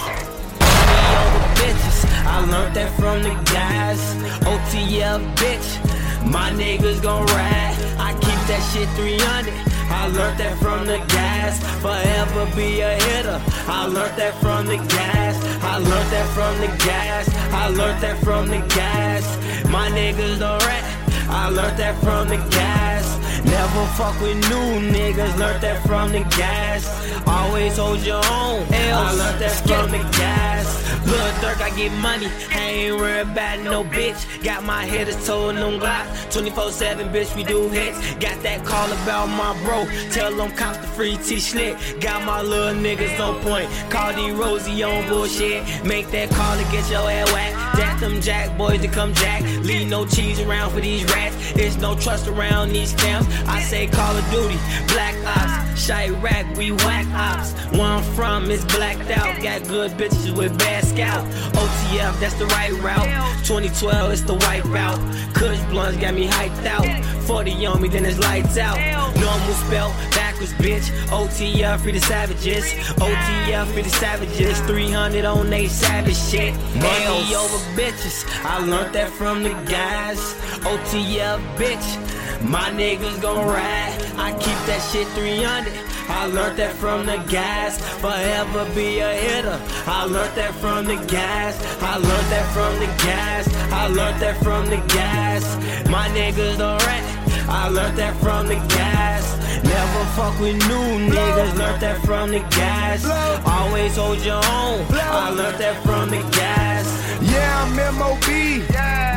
[1.60, 2.06] bitches.
[2.26, 4.00] I learned that from the guys.
[4.48, 6.32] OTL bitch.
[6.32, 7.76] My niggas gon' ride.
[8.00, 9.69] I keep that shit 300.
[9.90, 11.60] I learned that from the gas.
[11.82, 13.42] Forever be a hitter.
[13.68, 15.36] I learned that from the gas.
[15.64, 17.30] I learned that from the gas.
[17.54, 19.26] I learned that from the guys.
[19.70, 20.99] My niggas don't rap.
[21.30, 23.20] I learned that from the guys.
[23.46, 26.86] Never fuck with new niggas, learned that from the gas.
[27.28, 30.80] Always hold your own, I learned that from the gas.
[31.06, 34.44] Blood Dirk, I get money, I ain't worried about no bitch.
[34.44, 37.98] Got my hitters told on Glock, 24-7 bitch, we do hits.
[38.16, 42.02] Got that call about my bro, tell them cops the free T-Schlick.
[42.02, 45.64] Got my little niggas on point, call D Rosie on bullshit.
[45.86, 47.78] Make that call to get your ass whacked.
[47.78, 49.42] Jack them jack boys to come jack.
[49.64, 51.19] Leave no cheese around for these rats.
[51.56, 53.28] It's no trust around these camps.
[53.48, 54.58] I say Call of Duty,
[54.94, 57.54] Black Ops, Chirac, we whack ops.
[57.72, 59.42] Where I'm from is blacked out.
[59.42, 61.26] Got good bitches with bad scalp.
[61.56, 63.08] OTF, that's the right route.
[63.46, 65.00] 2012, it's the wipe out.
[65.34, 66.86] Kush blunts got me hyped out.
[67.26, 68.78] 40 on me, then it's lights out.
[69.16, 70.90] Normal spell, backwards, bitch.
[71.08, 72.66] OTF, free the savages.
[73.00, 74.60] OTF, free the savages.
[74.62, 76.54] 300 on they savage shit.
[76.76, 78.26] Money over bitches.
[78.44, 80.20] I learned that from the guys.
[80.66, 82.19] OTF, bitch.
[82.42, 83.94] My niggas gon' ride.
[84.18, 85.74] I keep that shit 300.
[86.10, 87.78] I learned that from the guys.
[88.00, 89.60] Forever be a hitter.
[89.86, 91.56] I learned that from the guys.
[91.82, 93.48] I learned that from the guys.
[93.72, 95.46] I learned that from the guys.
[95.90, 97.04] My niggas don't rat.
[97.50, 99.26] I learned that from the guys.
[99.64, 101.58] Never fuck with new niggas.
[101.58, 103.06] Learned that from the guys.
[103.46, 104.86] Always hold your own.
[104.92, 106.88] I learned that from the guys.
[107.22, 108.28] Yeah, I'm MOB.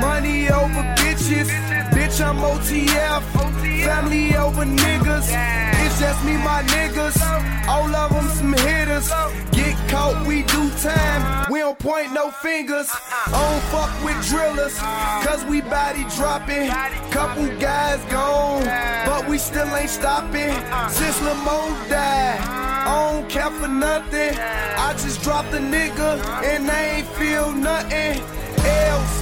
[0.01, 1.82] Money over bitches.
[2.13, 3.23] Bitch, I'm OTF.
[3.85, 5.29] Family over niggas.
[5.83, 7.17] It's just me, my niggas.
[7.67, 9.09] All of them some hitters.
[9.53, 11.51] Get caught, we do time.
[11.51, 12.91] We don't point no fingers.
[12.93, 14.79] I don't fuck with drillers.
[15.27, 16.69] Cause we body dropping.
[17.11, 18.65] Couple guys gone.
[19.07, 20.53] But we still ain't stopping.
[20.91, 22.41] Since Lamone died.
[22.41, 24.37] I don't care for nothing.
[24.39, 28.21] I just dropped a nigga and I ain't feel nothing
[28.67, 29.22] else.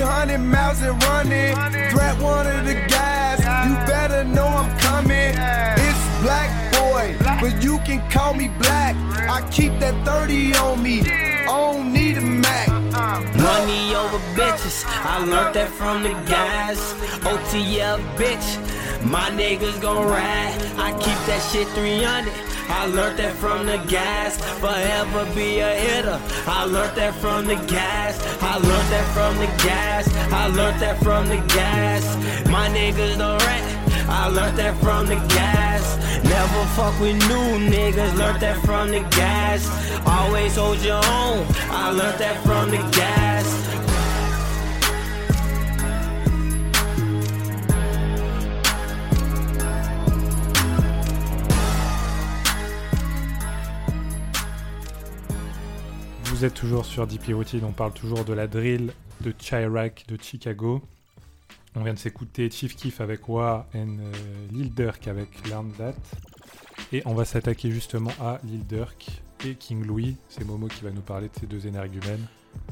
[0.00, 1.54] Bitch, 300 miles and running.
[1.90, 3.38] Threat one of the guys.
[3.40, 5.34] You better know I'm coming.
[5.36, 8.96] It's Black Boy, but you can call me Black.
[9.28, 11.02] I keep that 30 on me.
[11.02, 12.68] I don't need a Mac.
[13.36, 16.78] Money over bitches, I learned that from the guys.
[17.20, 20.56] OTL bitch, my niggas gon' ride.
[20.78, 22.49] I keep that shit 300.
[22.72, 24.36] I learned that from the gas.
[24.60, 26.20] Forever be a hitter.
[26.46, 28.14] I learned that from the gas.
[28.40, 30.08] I learned that from the gas.
[30.32, 32.02] I learned that from the gas.
[32.48, 33.64] My niggas don't rat.
[34.08, 35.82] I learned that from the gas.
[36.24, 38.16] Never fuck with new niggas.
[38.16, 39.60] Learned that from the gas.
[40.06, 41.46] Always hold your own.
[41.70, 43.79] I learned that from the guys.
[56.40, 60.16] Vous êtes toujours sur Deep Routine, on parle toujours de la drill de Chirac de
[60.18, 60.80] Chicago.
[61.76, 63.86] On vient de s'écouter Chief Keef avec Wa et euh,
[64.50, 65.92] Lil Durk avec Learn That.
[66.94, 69.06] Et on va s'attaquer justement à Lil Durk
[69.44, 70.16] et King Louis.
[70.30, 72.26] C'est Momo qui va nous parler de ces deux énergumènes.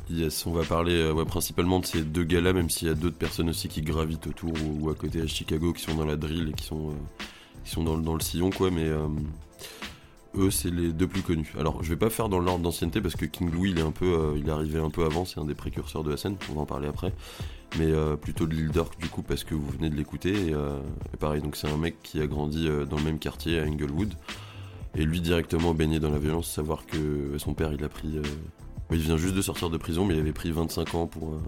[0.09, 3.19] Yes, on va parler euh, principalement de ces deux gars-là, même s'il y a d'autres
[3.19, 6.49] personnes aussi qui gravitent autour ou, à côté à Chicago, qui sont dans la drill
[6.49, 6.95] et qui sont,
[7.77, 8.71] euh, dans, le- sillon, quoi.
[8.71, 8.89] Mais
[10.37, 11.53] eux, c'est les deux plus connus.
[11.59, 13.91] Alors, je vais pas faire dans l'ordre d'ancienneté parce que King Louis, il est un
[13.91, 15.25] peu, euh, il est arrivé un peu avant.
[15.25, 16.37] C'est un des précurseurs de la scène.
[16.51, 17.13] On va en parler après.
[17.79, 20.49] Mais euh, plutôt de Lil Durk du coup parce que vous venez de l'écouter.
[20.49, 20.79] Et, euh,
[21.19, 24.15] pareil, donc c'est un mec qui a grandi dans le même quartier à Inglewood.
[24.95, 28.19] Et lui directement baigné dans la violence, savoir que son père il a pris.
[28.91, 31.39] il vient juste de sortir de prison, mais il avait pris 25 ans pour,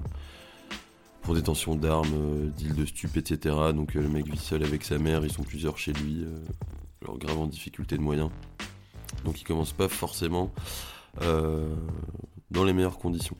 [1.22, 3.56] pour détention d'armes, deal de stup, etc.
[3.74, 6.26] Donc le mec vit seul avec sa mère, ils sont plusieurs chez lui,
[7.02, 8.30] alors grave en difficulté de moyens.
[9.24, 10.52] Donc il commence pas forcément
[11.22, 11.74] euh,
[12.50, 13.36] dans les meilleures conditions.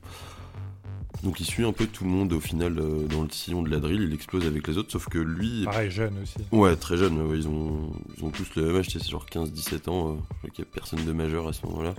[1.23, 3.69] Donc il suit un peu tout le monde au final euh, dans le sillon de
[3.69, 6.39] la drill, il explose avec les autres, sauf que lui, Pareil, jeune aussi.
[6.53, 9.91] Ouais, très jeune, ouais, ils, ont, ils ont tous le même âge, c'est genre 15-17
[9.91, 11.95] ans, euh, qu'il n'y a personne de majeur à ce moment-là.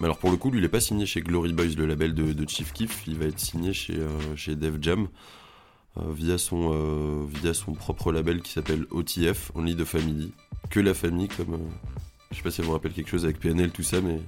[0.00, 2.14] Mais alors pour le coup, lui, il n'est pas signé chez Glory Boys, le label
[2.14, 3.96] de, de Chief Keef, il va être signé chez,
[4.36, 5.08] chez Def Jam,
[5.96, 10.32] via, son, euh, via son propre label qui s'appelle OTF, Only the Family,
[10.70, 11.54] que la famille, comme...
[11.54, 11.58] euh,
[12.30, 14.20] je sais pas si ça vous rappelle quelque chose avec PNL, tout ça, mais...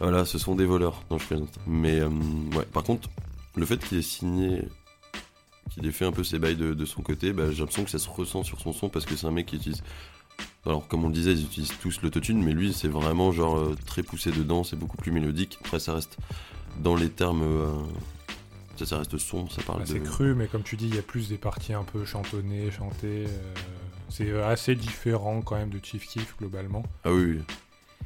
[0.00, 1.02] Voilà, ce sont des voleurs.
[1.10, 1.58] Non, je plaisante.
[1.66, 3.08] Mais euh, ouais, par contre,
[3.54, 4.62] le fait qu'il ait signé
[5.70, 7.98] qu'il ait fait un peu ses bails de, son côté, bah, j'ai l'impression que ça
[7.98, 9.82] se ressent sur son son parce que c'est un mec qui utilise.
[10.64, 13.76] Alors, comme on le disait, ils utilisent tous l'autotune, mais lui, c'est vraiment genre euh,
[13.86, 15.58] très poussé dedans, c'est beaucoup plus mélodique.
[15.64, 16.18] Après, ça reste
[16.78, 17.42] dans les termes.
[17.42, 17.72] euh,
[18.78, 19.90] ça, ça reste sombre, ça parle Bah, de.
[19.90, 22.70] c'est cru, mais comme tu dis, il y a plus des parties un peu chantonnées,
[22.70, 23.26] chantées.
[23.26, 23.54] euh,
[24.08, 26.84] c'est euh, assez différent quand même de Chief Keef globalement.
[27.04, 27.40] Ah oui, oui.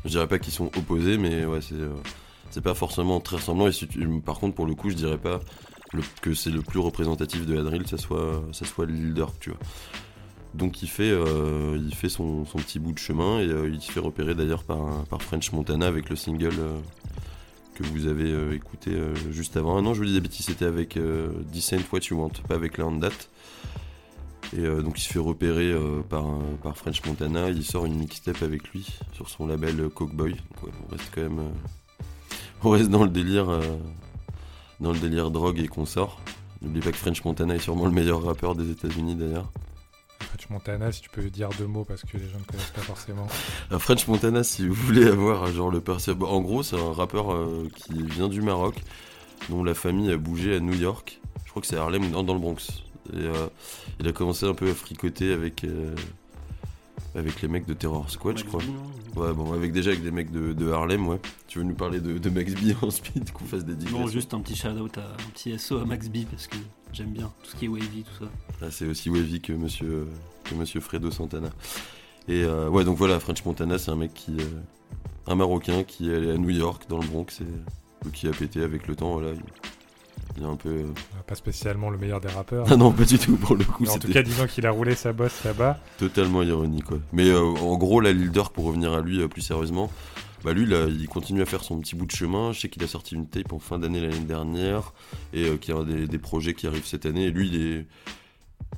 [0.04, 1.74] Je dirais pas qu'ils sont opposés, mais ouais, c'est.
[1.74, 1.90] euh,
[2.50, 3.68] c'est pas forcément très ressemblant.
[3.68, 5.40] Et si tu- par contre, pour le coup, je dirais pas
[5.92, 8.86] le- que c'est le plus représentatif de la drill, ça soit, ça soit
[9.40, 9.58] tu vois.
[10.54, 13.80] Donc il fait, euh, il fait son, son petit bout de chemin et euh, il
[13.80, 16.54] se fait repérer d'ailleurs par, par French Montana avec le single
[17.80, 19.76] que vous avez euh, écouté euh, juste avant.
[19.76, 22.54] Ah non, je vous dis des bêtises, c'était avec euh, Decent What You Want, pas
[22.54, 23.10] avec Learn That.
[24.56, 25.72] Et donc il se fait repérer
[26.08, 26.26] par,
[26.76, 30.32] French Montana, il sort une mixtape avec lui sur son label Cokeboy.
[30.32, 31.52] Donc on reste quand même.
[32.64, 33.46] on reste dans le délire.
[34.80, 36.20] dans le délire drogue et qu'on sort.
[36.62, 39.52] N'oublie pas que French Montana est sûrement le meilleur rappeur des États-Unis d'ailleurs.
[40.20, 42.80] French Montana, si tu peux dire deux mots parce que les gens ne connaissent pas
[42.82, 43.26] forcément.
[43.78, 46.14] French Montana, si vous voulez avoir euh, genre le perso.
[46.14, 48.76] bon, En gros, c'est un rappeur euh, qui vient du Maroc,
[49.48, 51.20] dont la famille a bougé à New York.
[51.44, 52.84] Je crois que c'est Harlem dans, dans le Bronx.
[53.12, 53.48] Et euh,
[53.98, 55.94] il a commencé un peu à fricoter avec, euh,
[57.14, 58.62] avec les mecs de Terror Squad, je crois.
[59.16, 61.18] Ouais, bon, avec déjà avec des mecs de, de Harlem, ouais.
[61.48, 64.06] Tu veux nous parler de, de Max B en speed, qu'on fasse des digressions Non,
[64.06, 66.56] juste un petit shout-out, à, un petit SO à Max B parce que
[66.92, 68.30] j'aime bien tout ce qui est wavy, tout ça.
[68.62, 70.06] Ah, c'est aussi wavy que monsieur,
[70.44, 71.50] que monsieur Fredo Santana.
[72.28, 74.32] Et euh, ouais, donc voilà, French Montana, c'est un mec qui.
[74.38, 74.60] euh,
[75.26, 78.62] un Marocain qui est allé à New York, dans le Bronx, et qui a pété
[78.62, 79.12] avec le temps.
[79.12, 79.40] Voilà, il,
[80.36, 80.68] il est un peu.
[80.68, 80.86] euh,
[81.26, 82.66] Pas spécialement le meilleur des rappeurs.
[82.70, 84.94] Ah non, pas du tout, pour le coup, en tout cas, disons qu'il a roulé
[84.94, 85.78] sa bosse là-bas.
[85.98, 86.98] totalement ironique, quoi.
[87.12, 89.90] Mais euh, en gros, la Lil Durk, pour revenir à lui euh, plus sérieusement,
[90.44, 92.52] bah lui, là, il continue à faire son petit bout de chemin.
[92.52, 94.92] Je sais qu'il a sorti une tape en fin d'année l'année dernière,
[95.34, 97.24] et euh, qu'il y a des, des projets qui arrivent cette année.
[97.24, 97.86] Et lui, il est.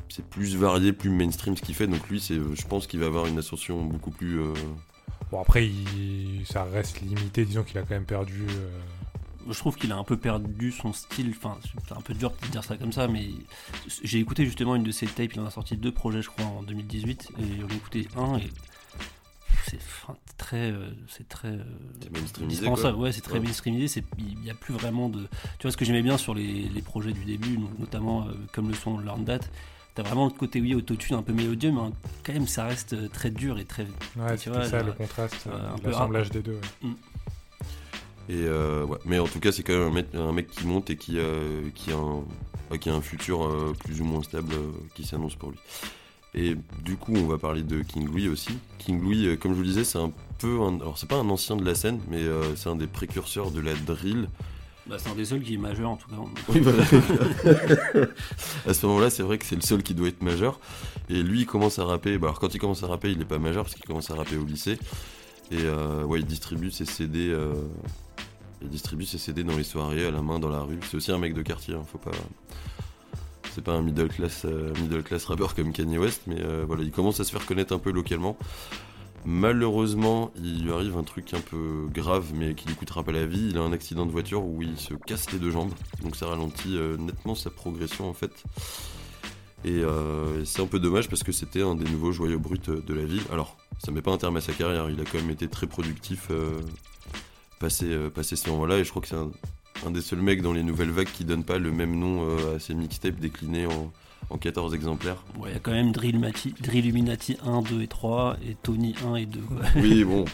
[0.08, 1.86] C'est plus varié, plus mainstream ce qu'il fait.
[1.86, 4.40] Donc lui, c'est, je pense qu'il va avoir une ascension beaucoup plus.
[5.30, 7.44] Bon, après, il- ça reste limité.
[7.44, 8.42] Disons qu'il a quand même perdu.
[8.50, 8.66] euh,
[9.50, 11.34] Je trouve qu'il a un peu perdu son style.
[11.36, 13.28] Enfin, c'est un peu dur de dire ça comme ça, mais
[14.02, 15.32] j'ai écouté justement une de ses tapes.
[15.34, 17.32] Il en a sorti deux projets, je crois, en 2018.
[17.38, 18.48] Et j'en ai écouté un et
[19.66, 19.78] c'est
[20.36, 21.62] très, euh, c'est très euh,
[22.02, 22.94] C'est mainstreamisé, dispensable.
[22.96, 23.04] quoi.
[23.04, 23.40] Ouais, c'est très Ouais.
[23.46, 23.88] mainstreamisé.
[23.88, 25.20] C'est, il n'y a plus vraiment de.
[25.58, 28.32] Tu vois ce que j'aimais bien sur les, les projets du début, donc notamment euh,
[28.52, 29.38] comme le son Learn That.
[29.94, 31.92] T'as vraiment le côté oui autotune un peu mélodieux, mais hein,
[32.24, 33.86] quand même ça reste très dur et très.
[34.16, 36.58] Ouais, tu vois, ça genre, le contraste, euh, un peu l'assemblage des deux.
[36.82, 36.90] ouais.
[38.28, 38.98] Et euh, ouais.
[39.04, 41.18] Mais en tout cas, c'est quand même un mec, un mec qui monte et qui,
[41.18, 42.24] euh, qui, a, un,
[42.70, 44.54] ouais, qui a un futur euh, plus ou moins stable
[44.94, 45.58] qui s'annonce pour lui.
[46.34, 48.58] Et du coup, on va parler de King Louis aussi.
[48.78, 50.60] King Louis, comme je vous le disais, c'est un peu.
[50.62, 52.22] Un, alors, c'est pas un ancien de la scène, mais
[52.56, 54.28] c'est un des précurseurs de la drill.
[54.86, 56.16] Bah, c'est un des seuls qui est majeur en tout cas.
[56.48, 56.82] Oui, voilà.
[58.66, 60.58] à ce moment-là, c'est vrai que c'est le seul qui doit être majeur.
[61.10, 62.16] Et lui, il commence à rapper.
[62.16, 64.14] Bah, alors, quand il commence à rapper, il n'est pas majeur parce qu'il commence à
[64.14, 64.78] rapper au lycée.
[65.50, 65.68] Et
[66.06, 67.36] ouais, il distribue ses CD.
[68.62, 70.78] Il distribue ses CD dans les soirées, à la main, dans la rue.
[70.88, 71.74] C'est aussi un mec de quartier.
[71.74, 72.12] hein, faut pas.
[73.54, 74.72] C'est pas un middle class, euh,
[75.26, 77.92] rappeur comme Kanye West, mais euh, voilà, il commence à se faire connaître un peu
[77.92, 78.38] localement.
[79.26, 83.26] Malheureusement, il lui arrive un truc un peu grave, mais qui lui coûtera pas la
[83.26, 83.48] vie.
[83.50, 86.26] Il a un accident de voiture où il se casse les deux jambes, donc ça
[86.28, 88.32] ralentit euh, nettement sa progression en fait.
[89.64, 89.82] Et
[90.44, 93.22] c'est un peu dommage parce que c'était un des nouveaux joyaux bruts de la ville.
[93.30, 95.68] Alors, ça met pas un terme à sa carrière, il a quand même été très
[95.68, 96.30] productif
[97.62, 99.30] passé, euh, passé ce moment-là, et je crois que c'est un,
[99.86, 102.56] un des seuls mecs dans les nouvelles vagues qui donne pas le même nom euh,
[102.56, 103.90] à ses mixtapes déclinés en,
[104.30, 105.24] en 14 exemplaires.
[105.36, 108.56] Bon, il y a quand même Drill, Mati- Drill Illuminati 1, 2 et 3 et
[108.62, 109.40] Tony 1 et 2.
[109.40, 109.56] quoi.
[109.76, 110.24] Oui, bon.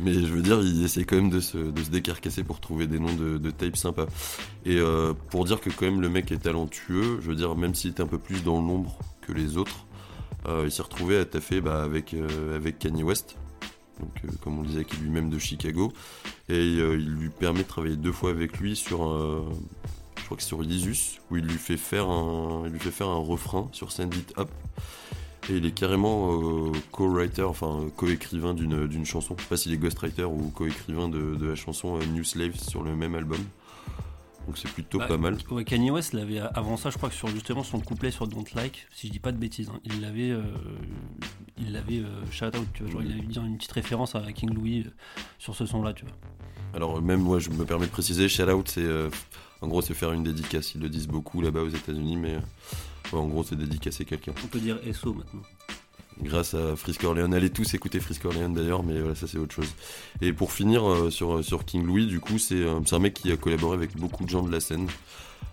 [0.00, 2.86] Mais je veux dire, il essaie quand même de se, de se décarcasser pour trouver
[2.86, 4.06] des noms de, de tapes sympas.
[4.64, 7.74] Et euh, pour dire que quand même le mec est talentueux, je veux dire, même
[7.74, 9.86] s'il était un peu plus dans l'ombre que les autres,
[10.46, 13.36] euh, il s'est retrouvé à taffer bah, avec, euh, avec Kanye West.
[14.00, 15.92] Euh, comme on le disait, qui est lui-même de Chicago.
[16.48, 19.44] Et euh, il lui permet de travailler deux fois avec lui sur un,
[20.16, 23.08] je crois que sur Lisus, où il lui fait faire un, il lui fait faire
[23.08, 24.50] un refrain sur Send It Up.
[25.50, 29.34] Et il est carrément euh, co-writer, enfin co-écrivain d'une, chanson.
[29.38, 32.82] Je sais pas s'il est ghostwriter ou co-écrivain de, de la chanson New Slave sur
[32.82, 33.40] le même album.
[34.48, 35.36] Donc c'est plutôt Bah, pas mal.
[35.50, 38.46] Ouais, Kanye West l'avait avant ça, je crois que sur justement son couplet sur Don't
[38.54, 40.40] Like, si je dis pas de bêtises, hein, il l'avait, euh,
[41.58, 44.22] il l'avait euh, shout out, tu vois, genre il avait dit une petite référence à
[44.32, 44.90] King Louis euh,
[45.38, 46.14] sur ce son-là, tu vois.
[46.72, 48.88] Alors même moi je me permets de préciser, shout out c'est
[49.60, 50.74] en gros c'est faire une dédicace.
[50.74, 54.32] Ils le disent beaucoup là-bas aux États-Unis, mais ouais, en gros c'est dédicacer quelqu'un.
[54.42, 55.42] On peut dire SO maintenant.
[56.22, 57.32] Grâce à Frisk Orleans.
[57.32, 59.72] Allez tous écouter Frisk Orleans d'ailleurs, mais voilà, ça c'est autre chose.
[60.20, 63.14] Et pour finir euh, sur, sur King Louis, du coup, c'est euh, c'est un mec
[63.14, 64.86] qui a collaboré avec beaucoup de gens de la scène.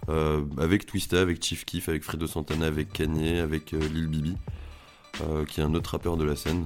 [0.09, 4.35] Euh, avec Twista, avec Chief Keef, avec Fredo Santana, avec Kanye, avec euh, Lil Bibi,
[5.21, 6.65] euh, qui est un autre rappeur de la scène.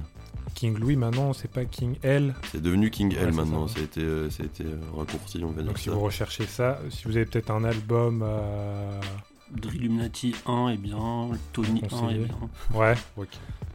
[0.54, 2.34] King Louis, maintenant, c'est pas King L.
[2.52, 3.74] C'est devenu King Ouais, L maintenant, ça.
[3.76, 5.92] ça, a été, euh, ça a été euh, raccourci, on va dire Donc si ça.
[5.92, 8.22] vous recherchez ça, si vous avez peut-être un album...
[8.22, 9.00] euh,
[9.52, 12.36] Drill Illuminati 1 est bien, Tony 1 est bien.
[12.74, 13.28] Ouais, ok.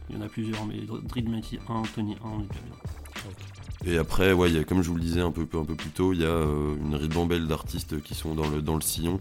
[0.08, 2.96] Il y en a plusieurs, mais Drill Illuminati 1, Tony 1 est déjà bien.
[3.84, 6.28] Et après, ouais, comme je vous le disais un peu, plus tôt, il y a
[6.28, 9.20] euh, une ribambelle d'artistes qui sont dans le, sillon.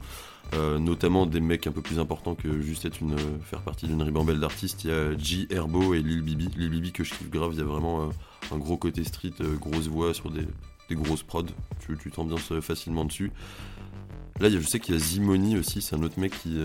[0.53, 3.88] Euh, notamment des mecs un peu plus importants que juste être une, euh, faire partie
[3.88, 4.83] d'une ribambelle d'artistes.
[4.83, 6.49] Il y a G Herbo et Lil Bibi.
[6.55, 8.09] Lil Bibi que je kiffe grave, il y a vraiment
[8.51, 10.45] un gros côté street, grosse voix sur des,
[10.91, 11.45] grosses prods.
[11.79, 13.31] Tu tu t'ambiances facilement dessus.
[14.39, 16.57] Là, je sais qu'il y a Zimoni aussi, c'est un autre mec qui.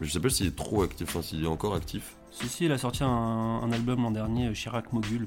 [0.00, 2.16] je sais pas s'il est trop actif, enfin s'il est encore actif.
[2.30, 5.26] Si, si, il a sorti un, un album l'an dernier, euh, Chirac Mogul,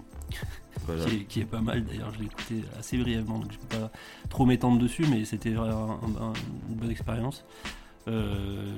[0.86, 1.06] Voilà.
[1.06, 2.12] qui, est, qui est pas mal d'ailleurs.
[2.14, 3.92] Je l'ai écouté assez brièvement, donc je peux pas
[4.30, 6.34] trop m'étendre dessus, mais c'était vraiment un- un-
[6.70, 7.44] une bonne expérience.
[8.08, 8.72] Euh,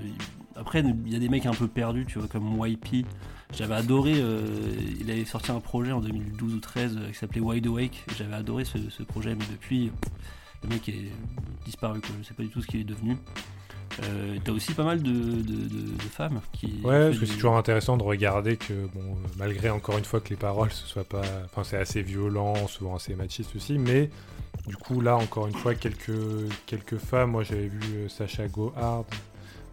[0.55, 3.05] après, il y a des mecs un peu perdus, tu vois, comme YP.
[3.53, 7.41] J'avais adoré, euh, il avait sorti un projet en 2012 ou 13 euh, qui s'appelait
[7.41, 8.05] Wide Awake.
[8.17, 9.91] J'avais adoré ce, ce projet, mais depuis,
[10.63, 11.11] le mec est
[11.63, 12.09] disparu, quoi.
[12.21, 13.17] je sais pas du tout ce qu'il est devenu.
[14.03, 16.81] Euh, T'as aussi pas mal de, de- de- de femmes qui.
[16.83, 20.19] Ouais, parce que c'est toujours intéressant de regarder que, bon, euh, malgré encore une fois
[20.19, 21.21] que les paroles, ce soit pas.
[21.45, 24.09] Enfin, c'est assez violent, souvent assez machiste aussi, mais
[24.67, 26.11] du coup, là, encore une fois, quelques,
[26.65, 27.31] quelques femmes.
[27.31, 29.05] Moi, j'avais vu euh, Sacha Gohard,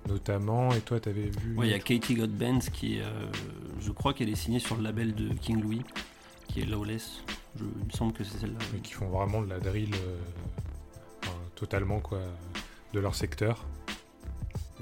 [0.09, 1.57] notamment, et toi, t'avais vu.
[1.57, 3.27] Ouais, il y a Katie Godbenz qui est, euh,
[3.81, 5.83] je crois qu'elle est signée sur le label de King Louis,
[6.49, 7.23] qui est Lawless.
[7.59, 8.59] Je, il me semble que c'est celle-là.
[8.73, 10.17] mais qui font vraiment de la drill euh,
[11.23, 12.21] enfin, totalement, quoi,
[12.95, 13.65] de leur secteur.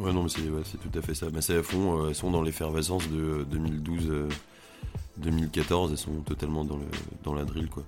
[0.01, 1.27] Ouais, non, mais c'est ouais, tout à fait ça.
[1.33, 4.07] Mais c'est à fond, euh, elles sont dans l'effervescence de 2012.
[4.11, 4.29] euh,
[5.19, 6.87] 2014, elles sont totalement dans, le,
[7.25, 7.83] dans la drill quoi.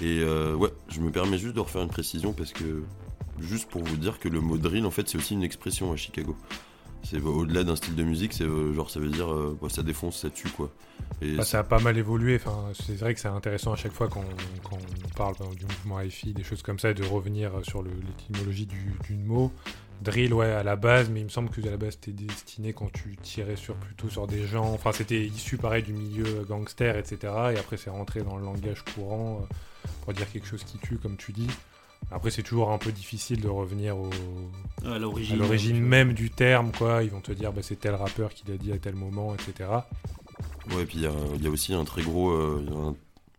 [0.00, 2.82] Et euh, ouais, je me permets juste de refaire une précision parce que
[3.40, 5.96] juste pour vous dire que le mot drill en fait c'est aussi une expression à
[5.96, 6.34] Chicago.
[7.04, 9.68] C'est euh, au-delà d'un style de musique, c'est euh, genre ça veut dire euh, bah,
[9.68, 10.70] ça défonce, ça tue quoi.
[11.22, 12.36] Et Bah, ça a pas mal évolué.
[12.36, 14.24] Enfin, c'est vrai que c'est intéressant à chaque fois quand,
[14.68, 18.94] quand on parle du mouvement hi des choses comme ça, de revenir sur l'étymologie du,
[19.04, 19.52] du mot.
[20.02, 22.72] Drill, ouais, à la base, mais il me semble que à la base c'était destiné
[22.72, 24.72] quand tu tirais sur plutôt sur des gens.
[24.72, 27.18] Enfin, c'était issu pareil du milieu gangster, etc.
[27.54, 30.98] Et après, c'est rentré dans le langage courant euh, pour dire quelque chose qui tue,
[30.98, 31.48] comme tu dis.
[32.12, 34.08] Après, c'est toujours un peu difficile de revenir au,
[34.86, 35.36] À l'origine.
[35.38, 37.02] l'origine même du terme, quoi.
[37.02, 39.68] Ils vont te dire, bah, c'est tel rappeur qui l'a dit à tel moment, etc.
[40.70, 42.94] Ouais, et puis il y, a- il y a aussi un très gros, euh,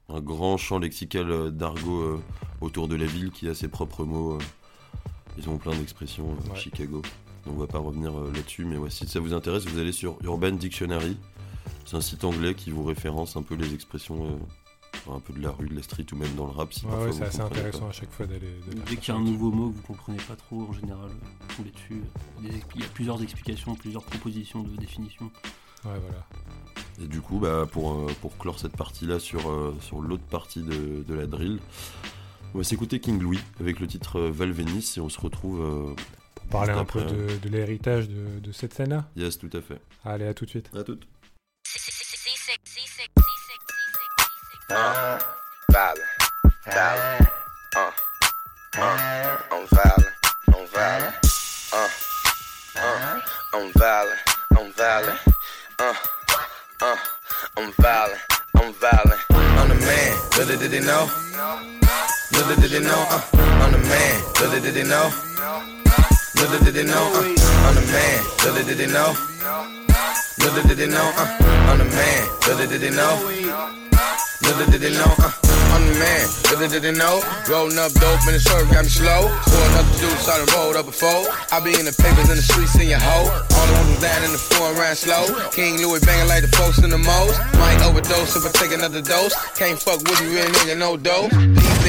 [0.10, 2.22] un, un grand champ lexical euh, d'argot euh,
[2.60, 4.38] autour de la ville qui a ses propres mots.
[5.40, 6.60] Ils ont plein d'expressions euh, Ouais.
[6.60, 7.02] Chicago.
[7.46, 9.92] Donc on va pas revenir euh, là-dessus, mais ouais, si ça vous intéresse, vous allez
[9.94, 11.18] sur Urban Dictionary.
[11.86, 14.38] C'est un site anglais qui vous référence un peu les expressions, euh,
[15.06, 16.72] enfin, un peu de la rue, de la street ou même dans le rap.
[16.74, 17.88] Si Ouais, parfois ouais, vous c'est assez intéressant pas.
[17.88, 18.60] à chaque fois d'aller.
[18.90, 21.56] Dès qu'il y a un nouveau mot que vous comprenez pas trop, en général, vous
[21.56, 22.02] tombez dessus.
[22.44, 25.26] Il y a plusieurs explications, plusieurs propositions de définition.
[25.86, 26.26] Ouais, voilà.
[27.02, 30.62] Et du coup, bah, pour, euh, pour clore cette partie-là sur, euh, sur l'autre partie
[30.62, 31.60] de, de la drill,
[32.54, 35.62] on va s'écouter King Louis avec le titre euh, Val Venice et on se retrouve.
[35.62, 35.96] euh,
[36.36, 39.06] Pour parler un peu de, de l'héritage de, de cette scène-là.
[39.16, 39.80] Yes, tout à fait.
[40.06, 40.70] Allez, à tout de suite.
[40.76, 41.08] À toutes.
[44.72, 45.18] Uh,
[45.72, 45.96] violent,
[46.66, 47.26] violent,
[47.76, 47.92] uh,
[48.78, 50.14] uh, I'm violent,
[50.48, 51.16] I'm violent,
[51.74, 51.88] uh,
[52.78, 53.20] uh,
[53.56, 54.20] I'm violent,
[54.58, 55.20] I'm violent,
[55.80, 55.94] uh,
[56.82, 56.96] uh,
[57.58, 58.22] I'm violent,
[58.58, 59.22] I'm violent.
[59.32, 61.10] I'm the man, little did they know,
[62.40, 65.12] little did they know, uh, I'm the man, little did they know,
[66.36, 69.14] little did they know, uh, I'm the man, little did they know,
[70.40, 71.38] little did they know, uh,
[71.68, 73.80] I'm the man, little did they know.
[74.42, 75.32] Little did they know, uh,
[75.76, 76.26] I'm the man.
[76.50, 77.22] Little did they know,
[77.52, 79.28] rolling up dope in the short got me slow.
[79.46, 81.28] Pour another juice, I done rolled up before.
[81.52, 83.30] I be in the papers in the streets in your hoe.
[83.30, 85.28] All the ones down in the foreign ran slow.
[85.52, 87.38] King Louis banging like the folks in the most.
[87.60, 89.36] Might overdose if I take another dose.
[89.54, 91.30] Can't fuck with you, real nigga, no dope.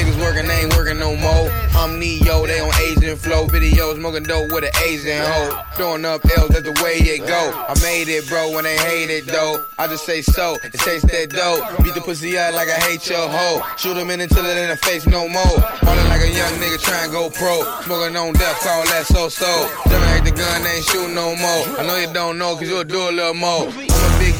[0.01, 1.47] Niggas working, they ain't working no more.
[1.77, 3.45] I'm Neo, they on Asian flow.
[3.45, 5.61] Videos smoking dope with an Asian hoe.
[5.75, 7.53] Throwing up L's, that's the way it go.
[7.53, 9.63] I made it, bro, when they hate it, though.
[9.77, 11.83] I just say so, it tastes that dope.
[11.83, 13.61] Beat the pussy out like I hate your hoe.
[13.77, 15.53] Shoot him in until it in the face no more.
[15.83, 17.61] Ballin' like a young nigga trying to go pro.
[17.83, 19.69] Smoking on death, call that so so.
[19.87, 21.77] Jumping the gun, ain't shooting no more.
[21.77, 23.69] I know you don't know, cause you'll do a little more.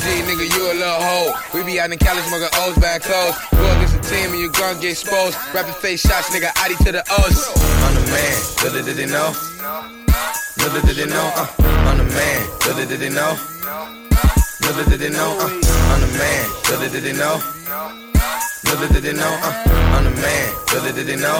[0.01, 1.33] G, nigga, you a little hoe.
[1.53, 3.37] We be out in Cali smoking O's back close.
[3.51, 5.37] Go against the team and you gon' get exposed.
[5.53, 7.37] Rapid face shots, nigga, Adi to the O's.
[7.85, 9.29] I'm the man, little did they know.
[10.57, 11.47] Little did they know, uh,
[11.85, 13.37] I'm the man, little did they know.
[14.61, 15.49] Little did they know, uh,
[15.93, 17.37] I'm the man, little did they know.
[18.65, 19.53] Little did they know, uh,
[19.93, 21.39] I'm the man, little did they know.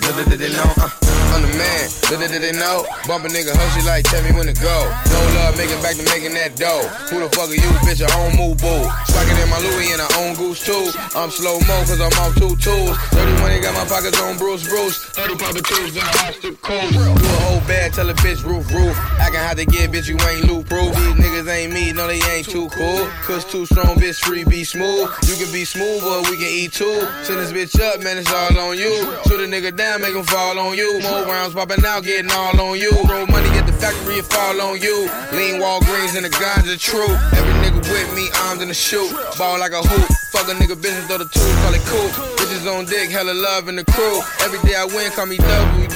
[0.00, 0.90] Little did they know, uh,
[1.34, 1.90] I'm the man.
[2.06, 2.86] They, did they know?
[3.10, 4.78] Bump a nigga, hush you like, tell me when to go.
[5.10, 6.86] No love, make it back to making that dough.
[7.10, 7.98] Who the fuck are you, bitch?
[7.98, 8.86] A home move, boo.
[9.10, 10.94] Swagger in my Louis and I own goose too.
[11.18, 12.94] I'm slow mo, cause I'm off two tools.
[13.10, 14.94] Dirty money got my pockets on Bruce Bruce.
[15.18, 16.86] 30 papa tools in the house to cool.
[16.94, 18.94] Do a whole bad, tell a bitch roof roof.
[19.18, 20.94] Acting how they get, bitch, you ain't loop proof.
[20.94, 23.10] These niggas ain't me, no, they ain't too cool.
[23.26, 25.10] Cause too strong, bitch, free, be smooth.
[25.26, 27.02] You can be smooth, but we can eat too.
[27.26, 29.02] Send this bitch up, man, it's all on you.
[29.26, 31.02] Shoot a nigga down, make him fall on you.
[31.02, 32.92] More rounds popping out, getting all on you.
[33.08, 35.08] Throw money at the factory, it fall on you.
[35.32, 37.12] Lean Walgreens and the guns are true.
[37.34, 39.10] Every nigga with me, armed in the shoot.
[39.38, 40.08] Ball like a hoop.
[40.32, 42.08] Fuck a nigga business, throw the tools, call it cool.
[42.36, 44.20] Bitches on dick, hella love in the crew.
[44.42, 45.86] Every day I win, call me W.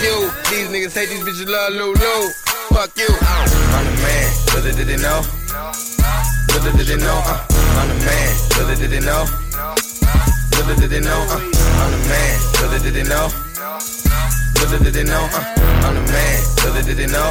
[0.51, 2.31] These niggas hate these bitches, love Lulu.
[2.70, 3.09] Fuck you.
[3.09, 4.26] I'm the man.
[4.55, 5.24] Little did they know?
[6.55, 7.20] Little did they know?
[7.24, 7.47] Uh,
[7.79, 8.31] I'm the man.
[8.59, 9.24] Little did they know?
[10.55, 11.26] Little did they know?
[11.29, 12.35] Uh, I'm the man.
[12.62, 13.48] Little did they know?
[14.61, 15.29] Little did they know?
[15.33, 15.45] Uh,
[15.85, 16.39] I'm the man.
[16.65, 17.31] Little did they know?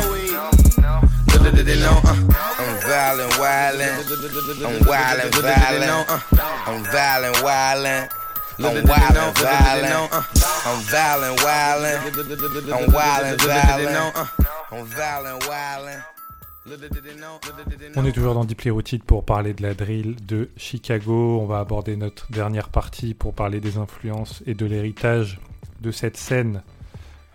[1.32, 2.00] Little did they know?
[2.04, 2.16] Uh,
[2.60, 3.94] I'm violent, wildin'.
[4.66, 6.10] I'm wildin', violent.
[6.10, 6.20] Uh,
[6.66, 8.10] I'm violent, wildin'.
[8.60, 10.14] I'm wildin', violent.
[10.14, 10.24] Uh,
[10.66, 11.98] I'm violent, wildin'.
[12.74, 14.16] I'm wildin', violent.
[14.16, 14.26] Uh,
[14.72, 16.04] I'm violent, wildin'.
[17.96, 21.40] On est toujours dans Deep Routine pour parler de la drill de Chicago.
[21.42, 25.40] On va aborder notre dernière partie pour parler des influences et de l'héritage
[25.80, 26.64] de cette scène.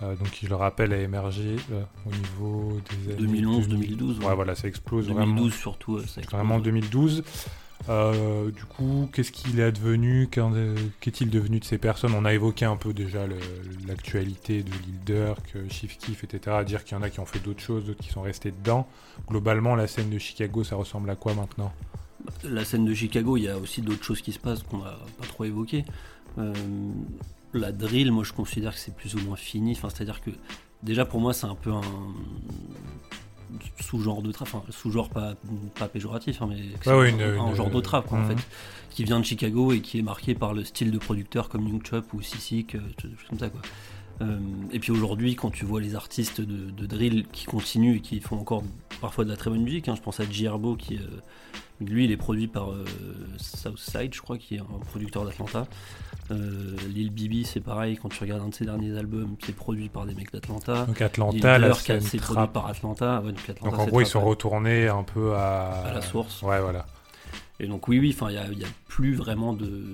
[0.03, 3.97] Euh, donc, qui, je le rappelle, a émergé euh, au niveau des années 2011, 2000.
[3.97, 4.19] 2012.
[4.21, 5.51] Ouais, voilà, ça explose 2012 vraiment.
[5.51, 5.97] surtout.
[5.97, 6.41] euh, ça explose.
[6.41, 7.23] Vraiment 2012.
[7.89, 10.29] Euh, du coup, qu'est-ce qu'il est advenu
[11.01, 12.15] Qu'est-il devenu de ces personnes?
[12.15, 13.27] On a évoqué un peu déjà
[13.89, 16.57] l'actualité de Lil Durk, Chief Keef, etc.
[16.59, 18.53] À dire qu'il y en a qui ont fait d'autres choses, d'autres qui sont restés
[18.53, 18.87] dedans.
[19.29, 21.73] Globalement, la scène de Chicago, ça ressemble à quoi maintenant?
[22.45, 24.97] La scène de Chicago, il y a aussi d'autres choses qui se passent qu'on n'a
[25.19, 25.85] pas trop évoquées.
[26.39, 26.53] Euh,
[27.55, 29.73] la drill, moi je considère que c'est plus ou moins fini.
[29.73, 30.31] Enfin, C'est-à-dire que
[30.83, 31.81] déjà pour moi c'est un peu un
[33.81, 35.35] sous-genre de trap, enfin sous-genre pas,
[35.79, 38.37] pas péjoratif, hein, mais un, une- un une- genre de trap quoi, en Mhm.
[38.39, 38.45] fait,
[38.91, 41.85] qui vient de Chicago et qui est marqué par le style de producteur comme Young
[41.87, 42.81] Chop ou Sissik, euh,
[43.29, 43.61] comme ça quoi.
[44.21, 44.39] Euh,
[44.73, 48.21] et puis aujourd'hui, quand tu vois les artistes de, de drill qui continuent et qui
[48.21, 48.63] font encore
[49.01, 51.01] parfois de la très bonne musique, hein, je pense à G-Herbo qui, euh,
[51.81, 52.85] lui, il est produit par euh,
[53.39, 55.67] Southside, je crois, qui est un producteur d'Atlanta.
[56.31, 59.89] Euh, Lil Bibi, c'est pareil, quand tu regardes un de ses derniers albums, c'est produit
[59.89, 60.87] par des mecs d'Atlanta.
[60.87, 63.21] Donc Atlanta, la scène c'est produit par Atlanta.
[63.21, 65.71] Ouais, donc Atlanta, Donc en gros, ils sont retournés un peu à...
[65.85, 66.43] À la source.
[66.43, 66.87] Ouais, voilà.
[67.61, 69.93] Et donc oui, oui, enfin, il y a, plus vraiment de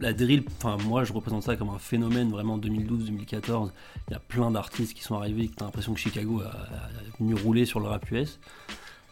[0.00, 0.44] la drill.
[0.58, 3.70] Enfin, moi, je représente ça comme un phénomène vraiment 2012-2014.
[4.08, 5.50] Il y a plein d'artistes qui sont arrivés.
[5.54, 8.38] T'as l'impression que Chicago a, a venu rouler sur le rap US.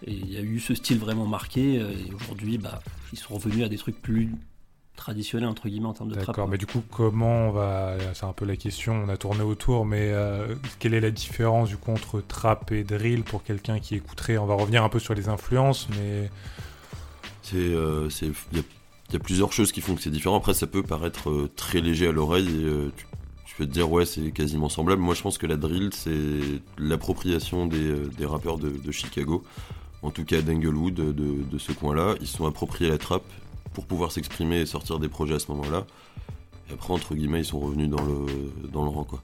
[0.06, 1.78] Et il y a eu ce style vraiment marqué.
[1.80, 2.80] euh, Et aujourd'hui, bah,
[3.12, 4.32] ils sont revenus à des trucs plus
[4.96, 6.26] traditionnels entre guillemets en termes de trap.
[6.28, 7.96] D'accord, mais du coup, comment on va.
[8.14, 11.68] C'est un peu la question, on a tourné autour, mais euh, quelle est la différence
[11.68, 14.38] du coup entre trap et drill pour quelqu'un qui écouterait?
[14.38, 16.30] On va revenir un peu sur les influences, mais.
[17.42, 18.64] C'est, euh, c'est, il y, a-
[19.10, 20.38] il y a plusieurs choses qui font que c'est différent.
[20.38, 23.06] Après, ça peut paraître euh, très léger à l'oreille et tu,
[23.44, 25.02] tu peux te dire ouais, c'est quasiment semblable.
[25.02, 26.40] Moi, je pense que la drill, c'est
[26.78, 29.44] l'appropriation des, des rappeurs de, de Chicago,
[30.02, 32.14] en tout cas d'Englewood, de, de ce coin-là.
[32.20, 33.26] Ils se sont appropriés la trappe
[33.74, 35.84] pour pouvoir s'exprimer et sortir des projets à ce moment-là.
[36.70, 38.24] Et après, entre guillemets, ils sont revenus dans le,
[38.72, 39.22] dans le rang, quoi.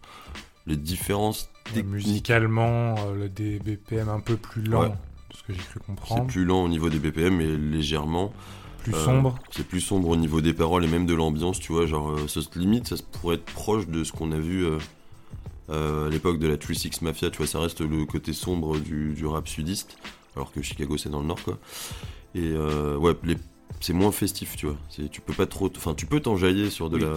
[0.67, 1.87] Les différences techniques.
[1.87, 4.89] musicalement, euh, le- des BPM un peu plus lent, Ouais.
[4.89, 6.27] de ce que j'ai cru C'est comprendre.
[6.27, 8.33] plus lent au niveau des BPM, mais légèrement.
[8.83, 9.39] Plus Euh, sombre.
[9.51, 11.87] C'est plus sombre au niveau des paroles et même de l'ambiance, tu vois.
[11.87, 14.65] Genre, euh, ça se limite, ça pourrait être proche de ce qu'on a vu
[15.71, 17.47] euh, à l'époque de la 3-6 Mafia, tu vois.
[17.47, 19.97] Ça reste le côté sombre du, du rap sudiste,
[20.35, 21.59] alors que Chicago c'est dans le nord, quoi.
[22.35, 22.53] Et
[22.97, 23.37] ouais, les-
[23.81, 24.77] c'est moins festif, tu vois.
[25.11, 25.71] Tu peux pas trop.
[25.77, 27.15] Enfin, tu peux t'enjailler sur de Oui, la.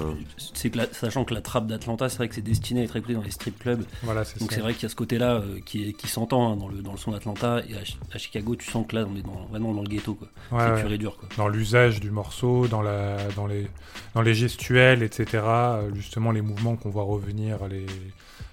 [0.53, 2.95] C'est que la- sachant que la trappe d'Atlanta, c'est vrai que c'est destiné à être
[2.95, 3.84] écouté dans les strip clubs.
[4.03, 6.51] Voilà, c'est Donc c'est vrai qu'il y a ce côté-là euh, qui, est- qui s'entend
[6.53, 7.61] hein, dans, le, dans le son d'Atlanta.
[7.70, 9.88] Et à, Chi- à Chicago, tu sens que là, on est dans, vraiment dans le
[9.89, 10.16] ghetto.
[10.16, 10.28] quoi.
[10.51, 10.82] Ouais, c'est ouais.
[10.82, 11.18] pur et dur.
[11.18, 11.30] Quoi.
[11.38, 13.68] Dans l'usage du morceau, dans, la, dans, les,
[14.16, 15.43] dans les gestuels, etc.
[15.45, 17.86] euh, Justement, les mouvements qu'on voit revenir, les,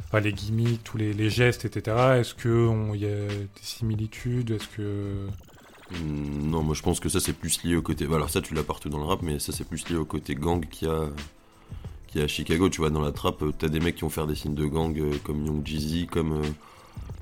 [0.06, 1.96] enfin, les gimmicks, tous les, les gestes, etc.
[2.18, 4.50] Est-ce qu'il y a des similitudes?
[4.50, 5.26] Est-ce que.
[5.90, 8.06] Hmm, Non, moi je pense que ça c'est plus lié au côté.
[8.06, 10.04] bah, Alors ça tu l'as partout dans le rap, mais ça c'est plus lié au
[10.04, 10.88] côté gang qu'il
[12.14, 12.68] y a, Chicago.
[12.68, 14.66] Tu vois, dans la trappe, euh, t'as des mecs qui vont faire des signes de
[14.66, 16.46] gang euh, comme Young Jeezy, comme, euh,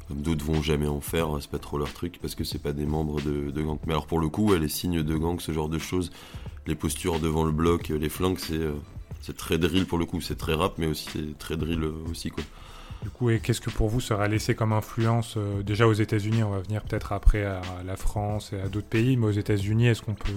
[0.09, 1.29] comme d'autres vont jamais en faire.
[1.41, 3.79] C'est pas trop leur truc parce que c'est pas des membres de, gang.
[3.87, 6.11] Mais alors pour le coup, les signes de gang, ce genre de choses,
[6.67, 8.61] les postures devant le bloc, les flingues, c'est
[9.21, 10.21] c'est très drill pour le coup.
[10.21, 12.45] C'est très rap, mais aussi c'est très drill aussi quoi.
[13.03, 16.43] Du coup, et qu'est-ce que pour vous sera laissé comme influence euh, déjà aux États-Unis
[16.43, 19.87] On va venir peut-être après à la France et à d'autres pays, mais aux États-Unis,
[19.87, 20.33] est-ce qu'on peut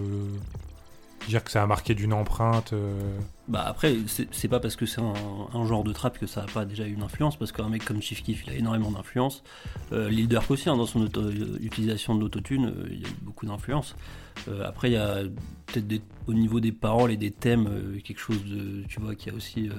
[1.28, 3.96] dire que ça a marqué d'une empreinte euh, Bah après,
[4.32, 6.94] c'est pas parce que c'est un, genre de trap que ça a pas déjà eu
[6.94, 9.44] une influence, parce qu'un mec comme Chief Keef, il a énormément d'influence.
[9.92, 10.10] Euh,
[10.50, 13.96] aussi, hein, dans son auto- euh, utilisation de l'autotune, il y a eu beaucoup d'influence.
[14.66, 15.20] Après, il y a
[15.68, 17.70] peut-être au niveau des paroles et des thèmes,
[18.04, 19.70] quelque chose de, tu vois, qui a aussi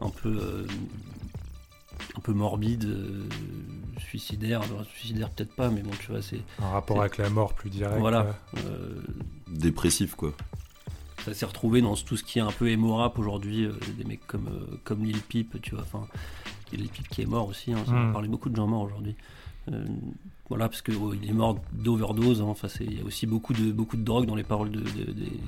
[0.00, 0.66] un peu,
[2.16, 3.24] un peu morbide, euh,
[3.98, 4.62] suicidaire.
[4.62, 6.40] Alors, suicidaire peut-être pas, mais bon, tu vois, c'est.
[6.62, 7.98] Un rapport avec la mort plus direct.
[7.98, 8.24] Voilà.
[8.24, 8.60] ouais.
[8.66, 9.00] Euh,
[9.48, 10.32] Dépressif, quoi.
[11.24, 14.04] ça s'est retrouvé dans tout ce qui est un peu émo rap aujourd'hui, euh, des
[14.04, 16.06] mecs comme, euh, comme Lil Peep, tu vois, enfin,
[16.72, 18.08] Lil Peep qui est mort aussi, hein, ça Mm.
[18.10, 19.14] on parlait beaucoup de gens morts aujourd'hui.
[19.72, 19.86] Euh,
[20.50, 23.54] voilà, parce qu'il il est mort d'overdose, hein, enfin, c'est- il y a aussi beaucoup
[23.54, 25.40] de, beaucoup de drogue dans les paroles de, de- des-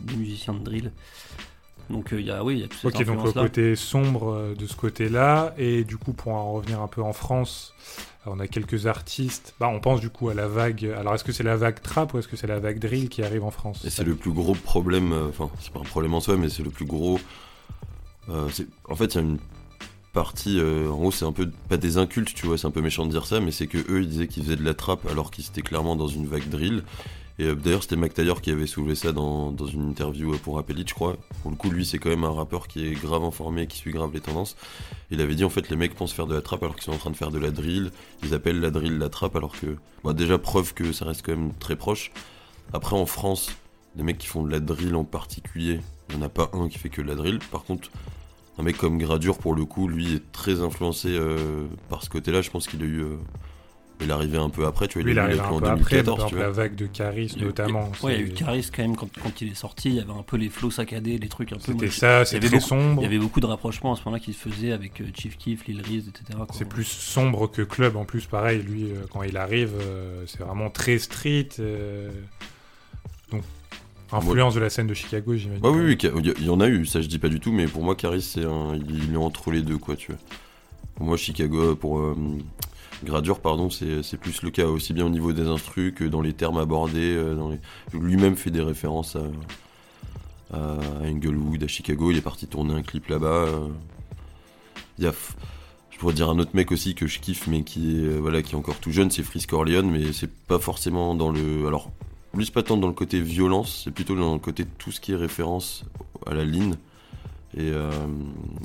[0.00, 0.90] des musiciens de drill.
[1.90, 4.32] Donc euh, il y a, oui, il y a cette Ok, donc le côté sombre
[4.32, 5.54] euh, de ce côté-là.
[5.58, 7.74] Et du coup, pour en revenir un peu en France,
[8.26, 9.54] euh, on a quelques artistes.
[9.60, 10.84] Bah, on pense du coup à la vague.
[10.98, 13.22] Alors, est-ce que c'est la vague trap ou est-ce que c'est la vague drill qui
[13.22, 13.84] arrive en France?
[13.84, 16.48] Et c'est le plus gros problème, euh, enfin, c'est pas un problème en soi, mais
[16.48, 17.18] c'est le plus gros.
[18.30, 19.38] euh, c'est- en fait, il y a une
[20.12, 22.80] partie, euh, en gros, c'est un peu pas des incultes, tu vois, c'est un peu
[22.80, 25.06] méchant de dire ça, mais c'est que eux, ils disaient qu'ils faisaient de la trappe
[25.10, 26.84] alors qu'ils étaient clairement dans une vague drill.
[27.38, 30.58] Et euh, d'ailleurs, c'était Mac Taylor qui avait soulevé ça dans, une interview euh, pour
[30.58, 31.16] Appellit, je crois.
[31.42, 33.78] Pour le coup, lui, c'est quand même un rappeur qui est grave informé et qui
[33.78, 34.56] suit grave les tendances.
[35.10, 36.92] Il avait dit, en fait, les mecs pensent faire de la trappe alors qu'ils sont
[36.92, 37.90] en train de faire de la drill.
[38.22, 41.32] Ils appellent la drill la trappe alors que, bah, déjà, preuve que ça reste quand
[41.32, 42.12] même très proche.
[42.72, 43.50] Après, en France,
[43.96, 45.80] les mecs qui font de la drill en particulier,
[46.10, 47.40] il n'y en a pas un qui fait que de la drill.
[47.50, 47.90] Par contre,
[48.58, 52.42] un mec comme Gradure, pour le coup, lui est très influencé euh, par ce côté-là.
[52.42, 53.04] Je pense qu'il a eu.
[54.00, 55.04] Il est arrivé un peu après, tu vois.
[55.04, 56.44] Lui, il a eu arrive les un en peu après, par 2014, tu exemple, vois.
[56.44, 57.92] la vague de Caris Il y a eu- notamment.
[58.02, 59.94] Ouais, il y a eu c'est- Caris quand même quand, quand il est sorti, il
[59.94, 61.72] y avait un peu les flots saccadés, les trucs un peu.
[61.72, 63.00] C'était ça, il avait très beaucoup- sombre.
[63.00, 65.36] Il y avait beaucoup de rapprochements à ce moment-là qui se faisaient avec euh, Chief
[65.38, 66.38] Keef, Lil Reese, etc.
[66.52, 70.40] C'est plus sombre que club en plus, pareil, lui, euh, quand il arrive, euh, c'est
[70.40, 71.48] vraiment très street.
[71.60, 72.10] euh,
[73.32, 73.42] Donc,
[74.12, 75.64] influence de la scène de Chicago, j'imagine.
[75.64, 77.52] Ouais, oui, oui, il y, il en a eu, ça je dis pas du tout,
[77.52, 80.20] mais pour moi, Caris, c'est un, il, il est entre les deux, quoi, tu vois.
[80.94, 82.16] Pour moi, Chicago, pour euh,
[83.02, 86.32] Gradure, pardon, c'est plus le cas, aussi bien au niveau des instrus que dans les
[86.32, 87.14] termes abordés.
[87.16, 87.56] euh,
[87.92, 93.08] Lui-même fait des références à, à Englewood, à Chicago, il est parti tourner un clip
[93.08, 93.26] là-bas.
[93.26, 93.68] euh.
[94.98, 95.10] Il
[95.90, 98.42] Je pourrais dire un autre mec aussi que je kiffe, mais qui est, euh, voilà,
[98.42, 101.66] qui est encore tout jeune, c'est Frisk Corleone, mais c'est pas forcément dans le.
[101.66, 101.90] Alors,
[102.34, 105.00] lui, c'est pas tant dans le côté violence, c'est plutôt dans le côté tout ce
[105.00, 105.84] qui est référence
[106.26, 106.74] à la ligne.
[107.56, 107.70] Et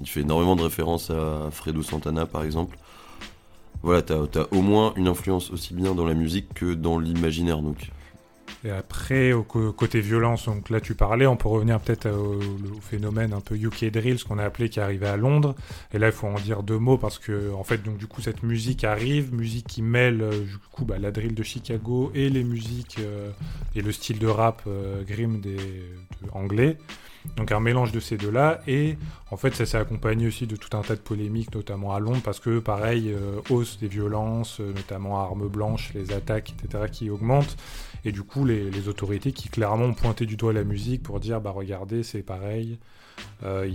[0.01, 2.75] il fait énormément de références à Fredo Santana, par exemple.
[3.81, 7.61] Voilà, t'as as au moins une influence aussi bien dans la musique que dans l'imaginaire.
[7.61, 7.89] Donc,
[8.65, 12.41] Et après, au côté violence, donc là tu parlais, on peut revenir peut-être au,
[12.81, 15.55] phénomène un peu UK drill, ce qu'on a appelé qui arrivait à Londres.
[15.93, 18.21] Et là, il faut en dire deux mots parce que, en fait, donc du coup,
[18.21, 22.29] cette musique arrive, musique qui mêle euh, du coup bah, la drill de Chicago et
[22.29, 23.31] les musiques euh,
[23.75, 26.77] et le style de rap euh, grim des de anglais.
[27.35, 28.97] Donc un mélange de ces deux-là, et
[29.29, 32.21] en fait ça s'est accompagné aussi de tout un tas de polémiques, notamment à Londres,
[32.23, 37.09] parce que pareil, euh, hausse des violences, euh, notamment armes blanches, les attaques, etc., qui
[37.09, 37.57] augmentent,
[38.05, 41.41] et du coup les, autorités qui clairement ont pointé du doigt la musique pour dire,
[41.41, 42.79] bah regardez, c'est pareil,
[43.43, 43.69] euh,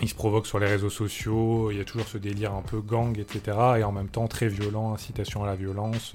[0.00, 2.80] ils, se provoquent sur les réseaux sociaux, il y a toujours ce délire un peu
[2.80, 6.14] gang, etc., et en même temps très violent, incitation à la violence,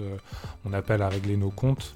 [0.65, 1.95] on appelle à régler nos comptes.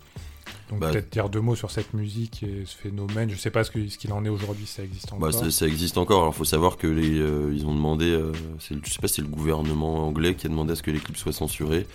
[0.74, 3.30] Donc Bah, peut-être dire deux mots sur cette musique et ce phénomène.
[3.30, 5.20] Je sais pas ce que- ce qu'il en est aujourd'hui, ça existe encore.
[5.20, 6.22] bah, ça, ça existe encore.
[6.24, 9.22] Alors, faut savoir que les, euh, ils ont demandé, euh, je sais pas si c'est
[9.22, 11.86] le gouvernement anglais qui a demandé à ce que les clips soient censurés.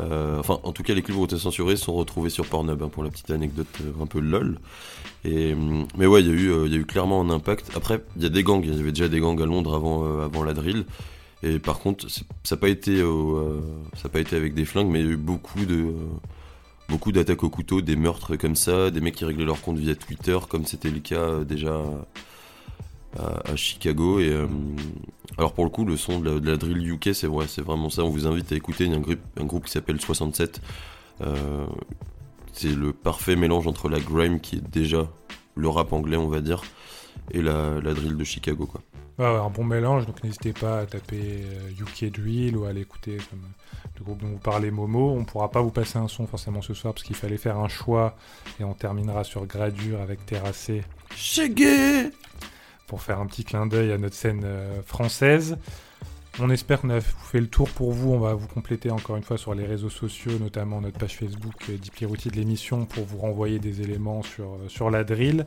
[0.00, 2.88] Euh, enfin, en tout cas, les clips ont été censurés, sont retrouvés sur Pornhub, hein,
[2.88, 3.66] pour la petite anecdote
[4.00, 4.58] un peu lol.
[5.24, 7.70] Et, hum, mais ouais, il y, a eu, il y a eu clairement un impact.
[7.76, 10.20] Après, il y a des gangs, il y avait déjà des gangs à Londres avant,
[10.22, 10.86] avant la drill.
[11.42, 12.22] Et par contre, ça
[12.52, 13.60] n'a pas été, au,
[13.96, 15.92] ça a pas été avec des flingues, mais il y a eu beaucoup de,
[16.88, 19.94] beaucoup d'attaques au couteau, des meurtres comme ça, des mecs qui réglaient leur compte via
[19.94, 21.80] Twitter, comme c'était le cas euh, déjà
[23.18, 24.18] à, Chicago.
[24.20, 24.46] Euh,
[25.38, 28.04] alors pour le coup, le son de la, drill UK, c'est vrai, c'est vraiment ça.
[28.04, 28.84] On vous invite à écouter.
[28.84, 30.60] Il y a un groupe, un groupe qui s'appelle 67.
[31.20, 31.66] Euh,
[32.52, 35.08] c'est le parfait mélange entre la grime qui est déjà
[35.56, 36.62] le rap anglais, on va dire,
[37.30, 38.68] et la, la drill de Chicago.
[39.18, 42.72] Ouais, ouais, un bon mélange, donc n'hésitez pas à taper euh, UK Drill ou à
[42.72, 43.42] l'écouter comme
[43.98, 45.10] le groupe dont vous parlez Momo.
[45.10, 47.68] On pourra pas vous passer un son forcément ce soir parce qu'il fallait faire un
[47.68, 48.16] choix
[48.58, 50.82] et on terminera sur Gradure avec Terrassé
[51.14, 52.10] Shaggy
[52.86, 55.58] pour faire un petit clin d'œil à notre scène euh, française.
[56.40, 58.12] On espère qu'on a fait le tour pour vous.
[58.12, 61.54] On va vous compléter encore une fois sur les réseaux sociaux, notamment notre page Facebook
[61.70, 65.46] euh, Deeply de l'émission pour vous renvoyer des éléments sur, euh, sur la drill.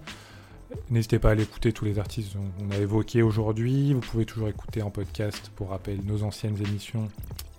[0.90, 3.94] N'hésitez pas à aller écouter tous les artistes qu'on a évoqués aujourd'hui.
[3.94, 7.10] Vous pouvez toujours écouter en podcast pour rappel nos anciennes émissions.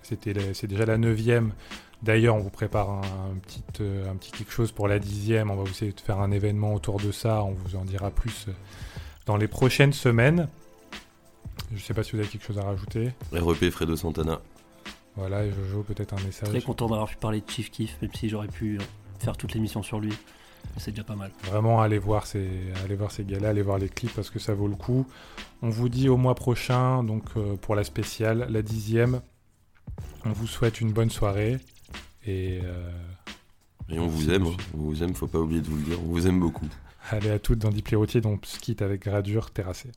[0.03, 1.53] C'est déjà la neuvième.
[2.01, 5.51] D'ailleurs, on vous prépare un, un petit, euh, un petit quelque chose pour la dixième.
[5.51, 7.43] On va vous essayer de faire un événement autour de ça.
[7.43, 8.51] On vous en dira plus euh,
[9.25, 10.47] dans les prochaines semaines.
[11.73, 13.11] Je sais pas si vous avez quelque chose à rajouter.
[13.33, 14.39] REP Fredo Santana.
[15.15, 16.49] Voilà, et Jojo, peut-être un message.
[16.49, 18.79] Très content d'avoir pu parler de Chief Keef, même si j'aurais pu
[19.19, 20.13] faire toute l'émission sur lui.
[20.77, 21.31] C'est déjà pas mal.
[21.43, 22.47] Vraiment, allez voir ces,
[22.83, 25.05] allez voir ces gars-là, allez voir les clips parce que ça vaut le coup.
[25.61, 29.21] On vous dit au mois prochain, donc euh, pour la spéciale, la dixième.
[30.25, 31.59] On vous souhaite une bonne soirée
[32.25, 32.59] et.
[32.63, 32.91] euh,
[33.89, 34.55] Et on vous aime, hein.
[34.73, 36.67] on vous aime, faut pas oublier de vous le dire, on vous aime beaucoup.
[37.11, 39.91] allez à toutes dans Dipli Routier, donc skit avec gradure terrassée.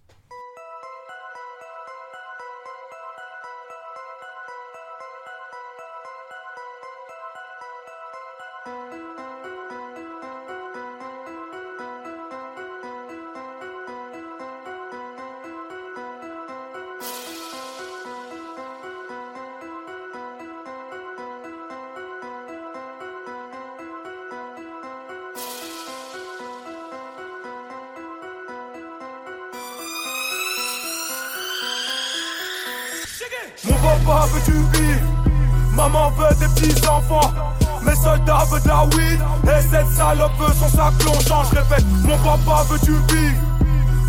[42.37, 43.35] Papa veut du bif,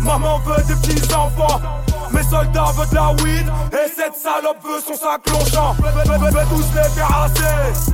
[0.00, 1.60] maman veut des petits enfants.
[2.10, 5.20] Mes soldats veulent de la weed, et cette salope veut son sac
[6.30, 7.93] vais tous les.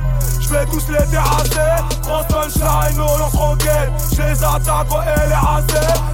[0.51, 5.63] Je vais tous les terrasser Cross punchline, au lance roquette Je les attaque au LRAC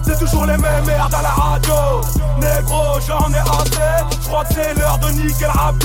[0.04, 1.74] C'est toujours les mêmes merdes à la radio.
[2.40, 4.06] Négro, j'en ai assez.
[4.22, 5.76] Je crois que c'est l'heure de niquer le rap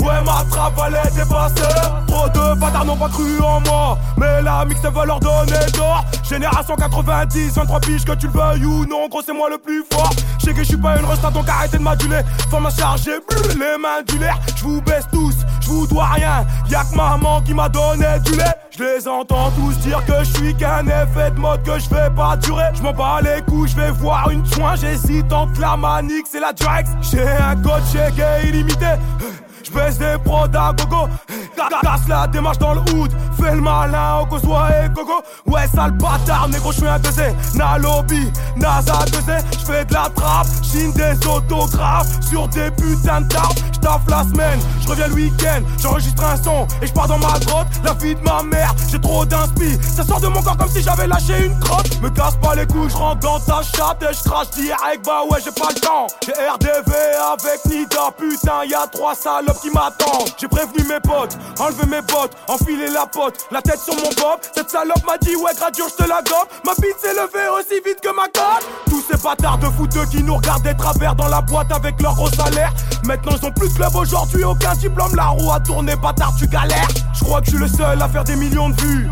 [0.00, 3.98] Ouais, ma trappe va les dépasser Trop de bâtards n'ont pas cru en moi.
[4.18, 6.04] Mais la mix veut leur donner tort.
[6.28, 9.08] Génération 90, 23 piges que tu le veuilles ou non.
[9.08, 10.12] Gros, c'est moi le plus fort.
[10.38, 12.20] Je sais que je suis pas une resta donc arrêtez de m'aduler.
[12.50, 13.18] Forme à charger,
[13.50, 15.33] les mains du l'air Je vous baisse tous,
[15.64, 19.52] je vous dois rien Y'a que maman qui m'a donné du lait je les entends
[19.52, 22.70] tous dire que je suis qu'un effet de mode que je vais pas durer.
[22.74, 24.74] Je m'en bats les couilles, je vais voir une soin.
[24.74, 26.90] J'hésite entre la manique, c'est la Drex.
[27.02, 27.84] J'ai un code
[28.16, 28.86] gay illimité.
[29.64, 31.08] Je baisse des prods à gogo.
[31.82, 33.10] Casse la démarche dans le hood.
[33.40, 35.22] Fais le malin au Kosoa et Gogo.
[35.46, 37.10] Ouais, sale bâtard, négro, je suis un 2
[37.54, 39.18] Na lobby, NASA 2
[39.58, 43.56] Je fais de la trappe, chine des autographes sur des putains de tarbes.
[43.72, 45.62] J'taffe la semaine, je reviens le week-end.
[45.80, 47.66] J'enregistre un son et je pars dans ma grotte.
[47.84, 49.78] La vie de ma mère, j'ai trop d'inspi.
[49.82, 52.00] Ça sort de mon corps comme si j'avais lâché une crotte.
[52.02, 55.04] Me casse pas les couilles, je rentre dans ta chatte et je crache direct.
[55.04, 56.06] Bah ouais, j'ai pas le temps.
[56.24, 56.92] J'ai RDV
[57.32, 60.30] avec Nida, putain, y a trois salopes qui m'attendent.
[60.38, 64.40] J'ai prévenu mes potes, enlevé mes bottes, enfilé la pote, la tête sur mon bob.
[64.54, 66.48] Cette salope m'a dit, ouais, gradure, je te la gobe.
[66.64, 68.66] Ma bite s'est levée aussi vite que ma cote.
[68.88, 72.14] Tous ces bâtards de fouteux qui nous regardent des travers dans la boîte avec leur
[72.14, 72.72] gros salaire.
[73.04, 75.14] Maintenant, ils ont plus de club aujourd'hui, aucun diplôme.
[75.14, 76.88] La roue a tourné, bâtard, tu galères.
[77.14, 79.10] Je crois que je suis le seul à faire des millions de vues.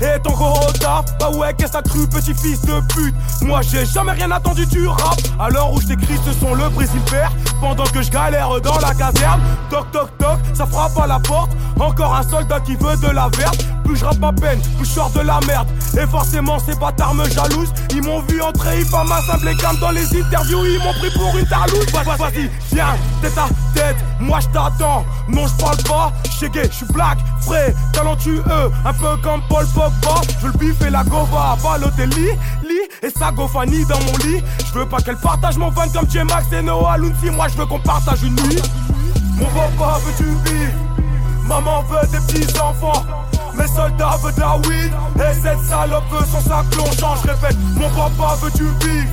[0.00, 3.14] Et ton gros taf, bah ouais, qu'est-ce que cru, petit fils de pute?
[3.42, 5.18] Moi j'ai jamais rien attendu du rap.
[5.38, 7.00] À l'heure où je t'écris, ce sont le Brésil
[7.60, 9.40] Pendant que je galère dans la caserne
[9.70, 11.50] Toc toc toc, ça frappe à la porte.
[11.80, 14.92] Encore un soldat qui veut de la verte Plus je rappe ma peine, plus je
[14.92, 15.66] sors de la merde.
[15.98, 17.72] Et forcément ces bâtards me jalousent.
[17.90, 20.66] Ils m'ont vu entrer, ils ma simple cam dans les interviews.
[20.66, 21.86] Ils m'ont pris pour une tarlouse.
[21.90, 25.06] Vas- Vas-y, viens, tête à tête, moi je t'attends.
[25.28, 28.44] Non je parle pas, je gay, je suis black, frais, talentueux.
[28.84, 30.20] Un peu comme Paul Pogba.
[30.42, 32.26] Je le bif et la gova Balotelli
[32.62, 34.42] Lit et sa gofanie dans mon lit.
[34.66, 37.64] Je veux pas qu'elle partage mon fan comme J-Max et Noah Lunzi Moi je veux
[37.64, 38.60] qu'on partage une nuit.
[39.38, 40.74] Mon papa veut du bif
[41.48, 43.02] Maman veut des petits enfants
[43.58, 44.92] mes soldats veulent de la weed.
[45.16, 47.16] Et cette salope veut son sac plongeant.
[47.16, 49.08] Je répète, mon papa veut du bif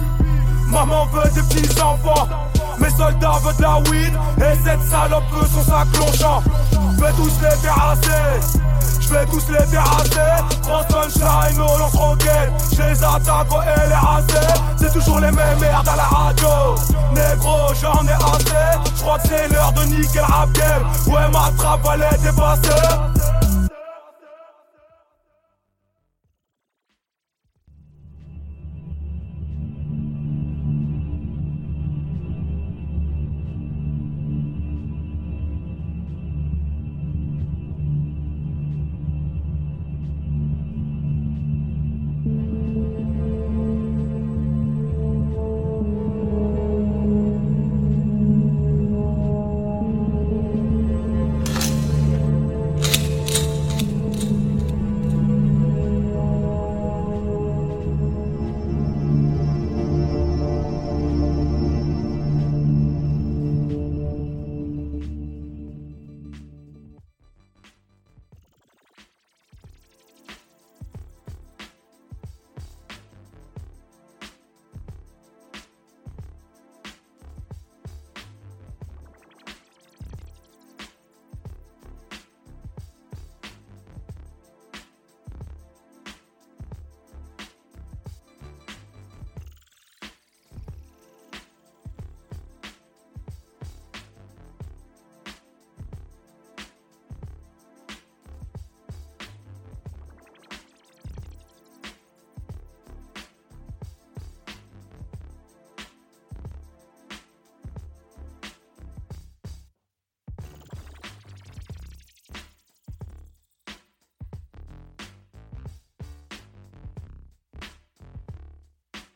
[0.68, 2.28] Maman veut des petits enfants
[2.80, 4.14] Mes soldats veulent de la weed.
[4.38, 6.44] Et cette salope veut son sac plongeant.
[7.18, 8.60] Tous les terrasser
[9.08, 14.24] Je vais tous les terrasser Cross punchline, au lance roquette Je les attaque au LRAC
[14.78, 16.48] C'est toujours les mêmes merdes à la radio.
[17.14, 18.80] Négro, j'en ai assez.
[18.96, 20.84] Je crois que c'est l'heure de niquer le rap game.
[21.08, 23.25] Ouais, ma trappe va les dépasser